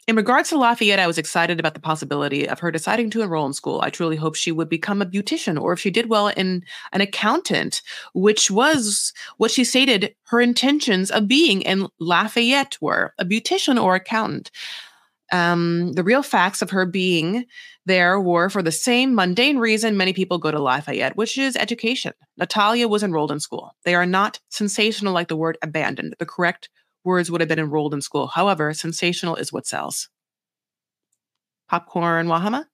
[0.08, 3.46] In regards to Lafayette, I was excited about the possibility of her deciding to enroll
[3.46, 3.82] in school.
[3.82, 7.02] I truly hoped she would become a beautician or if she did well in an
[7.02, 7.82] accountant,
[8.14, 13.94] which was what she stated her intentions of being in Lafayette were a beautician or
[13.94, 14.50] accountant.
[15.30, 17.44] Um, the real facts of her being
[17.86, 22.12] there were for the same mundane reason many people go to Lafayette, which is education.
[22.36, 23.72] Natalia was enrolled in school.
[23.84, 26.14] They are not sensational like the word abandoned.
[26.18, 26.68] The correct
[27.04, 28.28] words would have been enrolled in school.
[28.28, 30.08] However, sensational is what sells.
[31.68, 32.66] Popcorn Wahama?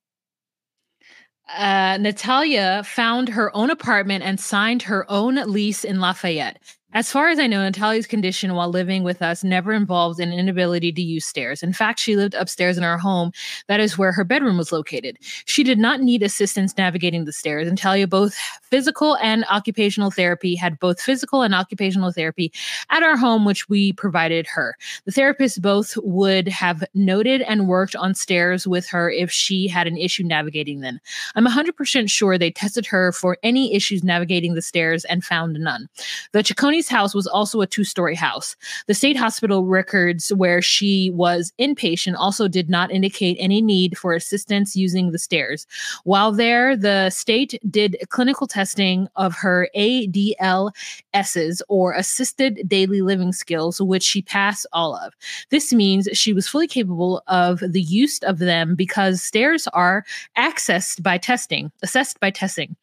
[1.49, 6.59] Uh, Natalia found her own apartment and signed her own lease in Lafayette.
[6.95, 10.91] As far as I know, Natalia's condition while living with us never involved an inability
[10.93, 11.63] to use stairs.
[11.63, 13.31] In fact, she lived upstairs in our home.
[13.67, 15.19] That is where her bedroom was located.
[15.45, 17.69] She did not need assistance navigating the stairs.
[17.69, 22.51] Natalia, both physical and occupational therapy, had both physical and occupational therapy
[22.89, 24.75] at our home, which we provided her.
[25.05, 29.87] The therapists both would have noted and worked on stairs with her if she had
[29.87, 31.01] an issue navigating them.
[31.35, 35.87] I'm 100% sure they tested her for any issues navigating the stairs and found none.
[36.33, 38.55] The Ciccone house was also a two story house.
[38.87, 44.15] The state hospital records where she was inpatient also did not indicate any need for
[44.15, 45.67] assistance using the stairs.
[46.05, 53.81] While there, the state did clinical testing of her ADLSs or assisted daily living skills,
[53.81, 55.15] which she passed all of.
[55.49, 60.05] This means she was fully capable of the use of them because stairs are
[60.37, 62.77] accessed by testing, assessed by testing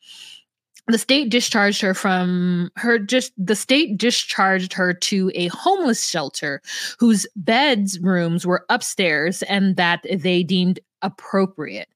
[0.88, 6.61] the state discharged her from her just the state discharged her to a homeless shelter
[6.99, 11.89] whose beds rooms were upstairs and that they deemed appropriate.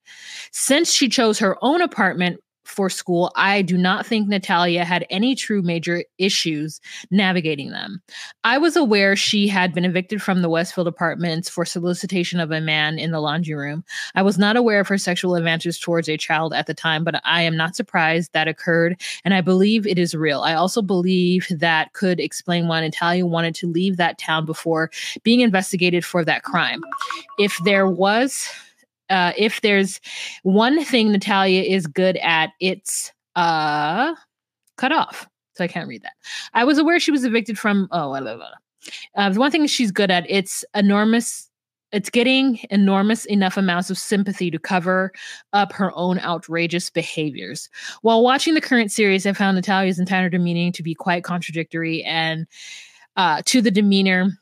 [0.51, 2.39] Since she chose her own apartment
[2.69, 6.79] for school, I do not think Natalia had any true major issues
[7.11, 8.01] navigating them.
[8.43, 12.61] I was aware she had been evicted from the Westfield apartments for solicitation of a
[12.61, 13.83] man in the laundry room.
[14.15, 17.19] I was not aware of her sexual advances towards a child at the time, but
[17.25, 20.41] I am not surprised that occurred, and I believe it is real.
[20.41, 24.91] I also believe that could explain why Natalia wanted to leave that town before
[25.23, 26.81] being investigated for that crime.
[27.37, 28.47] If there was
[29.09, 29.99] uh, if there's
[30.43, 34.13] one thing Natalia is good at, it's uh,
[34.77, 35.27] cut off.
[35.55, 36.13] So I can't read that.
[36.53, 37.87] I was aware she was evicted from.
[37.91, 38.47] Oh, blah, blah, blah.
[39.15, 41.49] Uh, the one thing she's good at, it's enormous.
[41.91, 45.11] It's getting enormous enough amounts of sympathy to cover
[45.53, 47.67] up her own outrageous behaviors.
[48.03, 52.45] While watching the current series, I found Natalia's entire demeanor to be quite contradictory and
[53.17, 54.39] uh, to the demeanor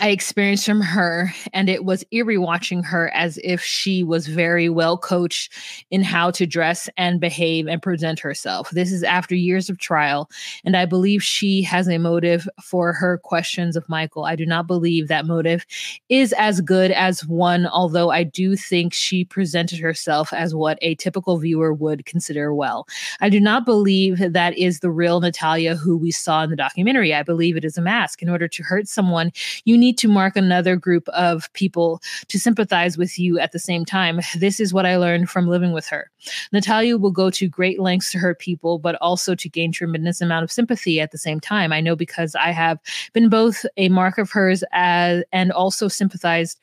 [0.00, 4.68] I experienced from her, and it was eerie watching her as if she was very
[4.68, 5.52] well coached
[5.92, 8.70] in how to dress and behave and present herself.
[8.70, 10.28] This is after years of trial,
[10.64, 14.24] and I believe she has a motive for her questions of Michael.
[14.24, 15.64] I do not believe that motive
[16.08, 20.96] is as good as one, although I do think she presented herself as what a
[20.96, 22.88] typical viewer would consider well.
[23.20, 27.14] I do not believe that is the real Natalia who we saw in the documentary.
[27.14, 28.22] I believe it is a mask.
[28.22, 29.30] In order to hurt someone,
[29.64, 33.84] you need to mark another group of people to sympathize with you at the same
[33.84, 34.20] time.
[34.38, 36.10] This is what I learned from living with her.
[36.52, 40.44] Natalia will go to great lengths to hurt people, but also to gain tremendous amount
[40.44, 41.72] of sympathy at the same time.
[41.72, 42.78] I know because I have
[43.12, 46.58] been both a mark of hers as and also sympathized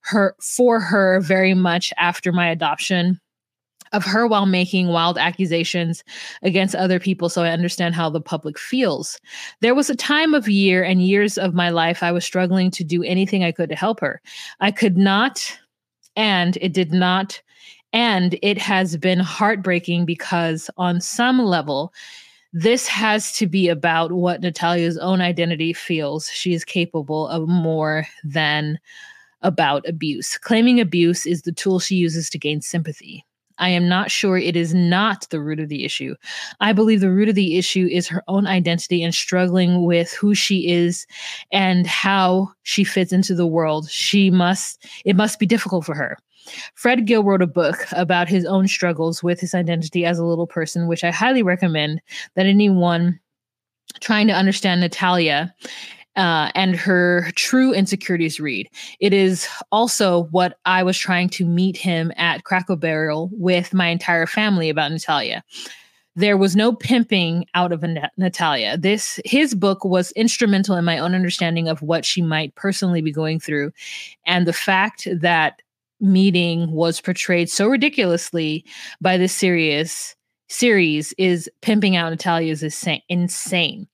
[0.00, 3.20] her for her very much after my adoption
[3.92, 6.02] of her while making wild accusations
[6.42, 9.20] against other people so I understand how the public feels.
[9.60, 12.84] There was a time of year and years of my life I was struggling to
[12.84, 14.20] do anything I could to help her.
[14.60, 15.58] I could not,
[16.16, 17.40] and it did not,
[17.92, 21.92] and it has been heartbreaking because on some level,
[22.52, 28.06] this has to be about what Natalia's own identity feels she is capable of more
[28.22, 28.78] than
[29.42, 30.38] about abuse.
[30.38, 33.24] Claiming abuse is the tool she uses to gain sympathy.
[33.58, 36.14] I am not sure it is not the root of the issue.
[36.60, 40.34] I believe the root of the issue is her own identity and struggling with who
[40.34, 41.06] she is
[41.52, 43.88] and how she fits into the world.
[43.90, 46.18] She must, it must be difficult for her.
[46.74, 50.46] Fred Gill wrote a book about his own struggles with his identity as a little
[50.46, 52.02] person, which I highly recommend
[52.34, 53.18] that anyone
[54.00, 55.54] trying to understand Natalia
[56.16, 58.68] uh, and her true insecurities read.
[59.00, 63.88] It is also what I was trying to meet him at Cracker Barrel with my
[63.88, 65.42] entire family about Natalia.
[66.16, 67.84] There was no pimping out of
[68.16, 68.78] Natalia.
[68.78, 73.10] This his book was instrumental in my own understanding of what she might personally be
[73.10, 73.72] going through,
[74.24, 75.60] and the fact that
[76.00, 78.64] meeting was portrayed so ridiculously
[79.00, 80.14] by this serious
[80.48, 82.62] series is pimping out Natalia is
[83.08, 83.88] insane.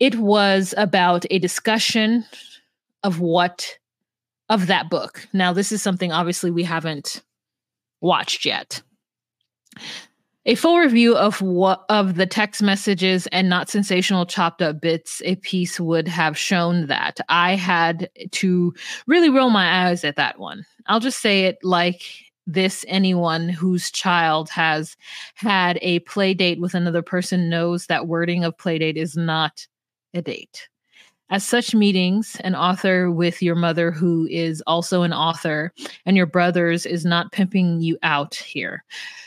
[0.00, 2.24] It was about a discussion
[3.02, 3.78] of what
[4.48, 5.28] of that book.
[5.32, 7.22] Now, this is something obviously we haven't
[8.00, 8.82] watched yet.
[10.46, 15.20] A full review of what of the text messages and not sensational chopped up bits
[15.24, 17.20] a piece would have shown that.
[17.28, 18.74] I had to
[19.06, 20.64] really roll my eyes at that one.
[20.86, 22.02] I'll just say it like
[22.46, 24.96] this anyone whose child has
[25.34, 29.66] had a play date with another person knows that wording of play date is not
[30.14, 30.68] a date.
[31.30, 35.72] At such meetings, an author with your mother, who is also an author,
[36.04, 38.84] and your brothers is not pimping you out here.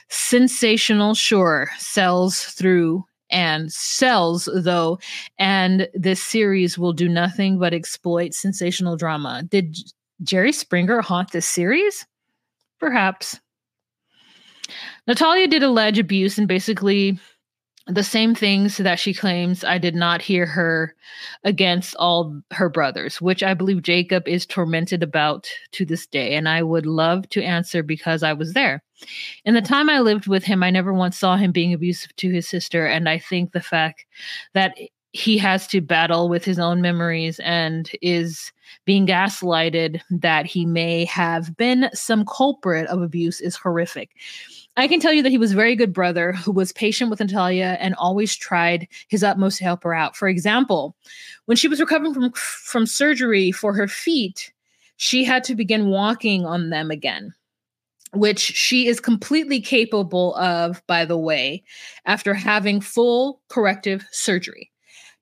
[0.10, 5.00] Sensational, sure, sells through and sells, though,
[5.40, 9.44] and this series will do nothing but exploit sensational drama.
[9.44, 9.78] Did
[10.24, 12.06] Jerry Springer haunt this series?
[12.80, 13.40] Perhaps.
[15.08, 17.18] Natalia did allege abuse and basically
[17.88, 20.96] the same things that she claims I did not hear her
[21.44, 26.36] against all her brothers, which I believe Jacob is tormented about to this day.
[26.36, 28.82] And I would love to answer because I was there.
[29.44, 32.30] In the time I lived with him, I never once saw him being abusive to
[32.30, 32.86] his sister.
[32.86, 34.06] And I think the fact
[34.54, 34.78] that
[35.12, 38.52] he has to battle with his own memories and is
[38.86, 44.12] being gaslighted that he may have been some culprit of abuse is horrific.
[44.76, 47.20] I can tell you that he was a very good brother who was patient with
[47.20, 50.16] Natalia and always tried his utmost to help her out.
[50.16, 50.96] For example,
[51.46, 54.52] when she was recovering from from surgery for her feet,
[54.98, 57.34] she had to begin walking on them again,
[58.14, 61.64] which she is completely capable of, by the way,
[62.06, 64.72] after having full corrective surgery.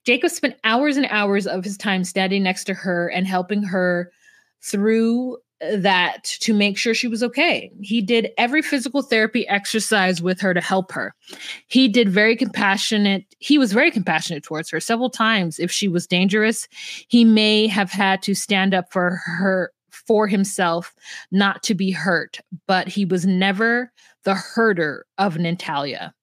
[0.05, 4.11] Jacob spent hours and hours of his time standing next to her and helping her
[4.61, 5.37] through
[5.73, 7.71] that to make sure she was okay.
[7.81, 11.13] He did every physical therapy exercise with her to help her.
[11.67, 15.59] He did very compassionate, he was very compassionate towards her several times.
[15.59, 16.67] If she was dangerous,
[17.07, 20.93] he may have had to stand up for her for himself
[21.31, 23.91] not to be hurt, but he was never
[24.23, 26.13] the herder of Natalia.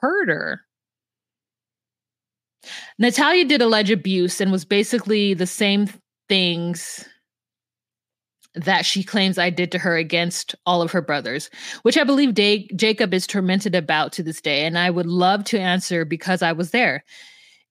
[0.00, 0.60] Herder.
[2.98, 5.88] Natalia did allege abuse and was basically the same
[6.28, 7.04] things
[8.54, 11.50] that she claims I did to her against all of her brothers,
[11.82, 14.66] which I believe da- Jacob is tormented about to this day.
[14.66, 17.04] And I would love to answer because I was there.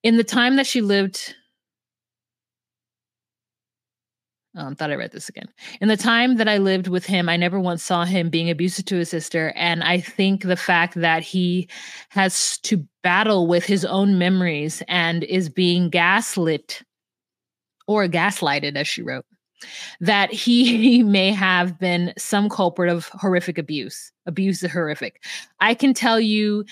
[0.02, 1.34] In the time that she lived,
[4.54, 5.48] I thought I read this again.
[5.80, 8.84] In the time that I lived with him, I never once saw him being abusive
[8.86, 9.52] to his sister.
[9.56, 11.68] And I think the fact that he
[12.10, 16.82] has to battle with his own memories and is being gaslit
[17.86, 19.24] or gaslighted, as she wrote
[20.00, 24.12] that he may have been some culprit of horrific abuse.
[24.26, 25.24] Abuse is horrific.
[25.60, 26.64] I can tell you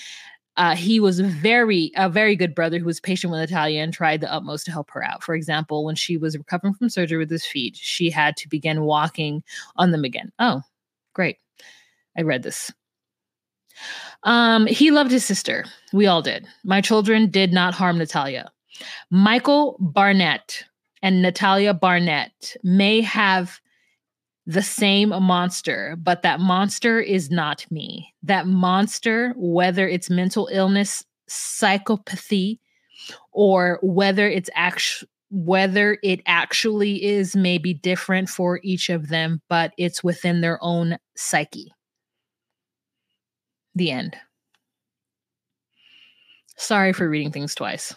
[0.56, 4.20] uh, he was very a very good brother who was patient with Natalia and tried
[4.20, 5.22] the utmost to help her out.
[5.22, 8.82] For example, when she was recovering from surgery with his feet, she had to begin
[8.82, 9.42] walking
[9.76, 10.32] on them again.
[10.38, 10.60] Oh,
[11.14, 11.38] great.
[12.18, 12.70] I read this.
[14.24, 15.64] Um, he loved his sister.
[15.92, 16.46] We all did.
[16.64, 18.50] My children did not harm Natalia.
[19.10, 20.64] Michael Barnett
[21.02, 23.60] and Natalia Barnett may have
[24.46, 28.12] the same monster, but that monster is not me.
[28.22, 32.58] That monster, whether it's mental illness, psychopathy,
[33.32, 39.72] or whether it's actually whether it actually is maybe different for each of them, but
[39.78, 41.72] it's within their own psyche.
[43.76, 44.16] The end.
[46.56, 47.94] Sorry for reading things twice.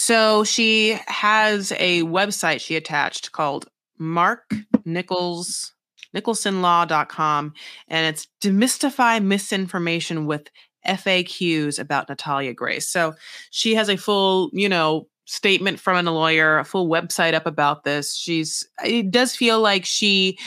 [0.00, 3.68] So she has a website she attached called
[3.98, 5.74] Mark Nichols
[6.14, 7.52] nicholsonlaw.com
[7.88, 10.50] and it's demystify misinformation with
[10.86, 12.88] FAQs about Natalia Grace.
[12.88, 13.14] So
[13.50, 17.82] she has a full, you know, statement from a lawyer, a full website up about
[17.82, 18.14] this.
[18.14, 20.38] She's it does feel like she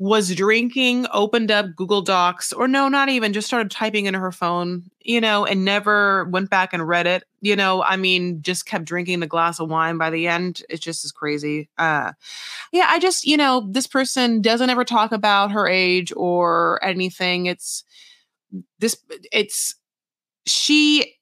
[0.00, 4.32] was drinking, opened up Google Docs, or no, not even, just started typing into her
[4.32, 7.24] phone, you know, and never went back and read it.
[7.42, 10.62] You know, I mean, just kept drinking the glass of wine by the end.
[10.70, 11.68] It's just as crazy.
[11.76, 12.12] Uh
[12.72, 17.44] yeah, I just, you know, this person doesn't ever talk about her age or anything.
[17.44, 17.84] It's
[18.78, 18.96] this
[19.32, 19.74] it's
[20.46, 21.14] she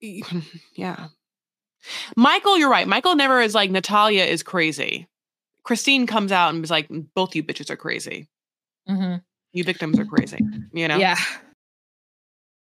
[0.00, 1.08] yeah.
[2.16, 2.88] Michael, you're right.
[2.88, 5.06] Michael never is like Natalia is crazy.
[5.66, 8.28] Kristine comes out and is like, both you bitches are crazy.
[8.88, 9.22] Mhm.
[9.52, 10.38] You victims are crazy.
[10.72, 10.96] You know?
[10.96, 11.16] Yeah.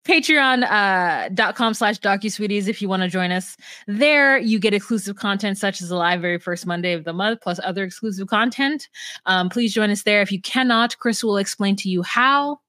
[0.04, 4.36] Patreon uh, dot com slash docusweeties if you want to join us there.
[4.36, 7.60] You get exclusive content such as the live very first Monday of the month, plus
[7.62, 8.88] other exclusive content.
[9.26, 10.20] Um, please join us there.
[10.20, 12.60] If you cannot, Chris will explain to you how.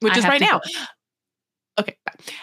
[0.00, 0.58] Which I is right now.
[0.58, 0.70] go.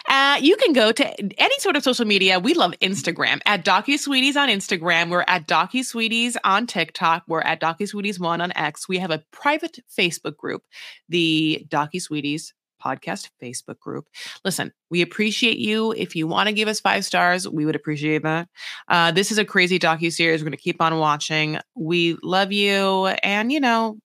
[0.08, 2.38] Uh, you can go to any sort of social media.
[2.38, 5.10] We love Instagram at DocuSweeties on Instagram.
[5.10, 7.24] We're at DocuSweeties on TikTok.
[7.26, 8.88] We're at DocuSweeties1 on X.
[8.88, 10.62] We have a private Facebook group,
[11.08, 12.52] the DocuSweeties
[12.82, 14.06] podcast Facebook group.
[14.44, 15.92] Listen, we appreciate you.
[15.92, 18.48] If you want to give us five stars, we would appreciate that.
[18.88, 20.40] Uh, this is a crazy docu series.
[20.40, 21.58] We're going to keep on watching.
[21.74, 23.98] We love you, and you know,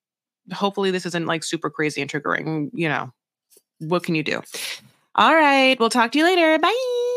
[0.51, 2.69] hopefully, this isn't like super crazy and triggering.
[2.73, 3.11] You know,
[3.79, 4.41] what can you do?
[5.15, 6.57] All right, we'll talk to you later.
[6.59, 7.12] Bye.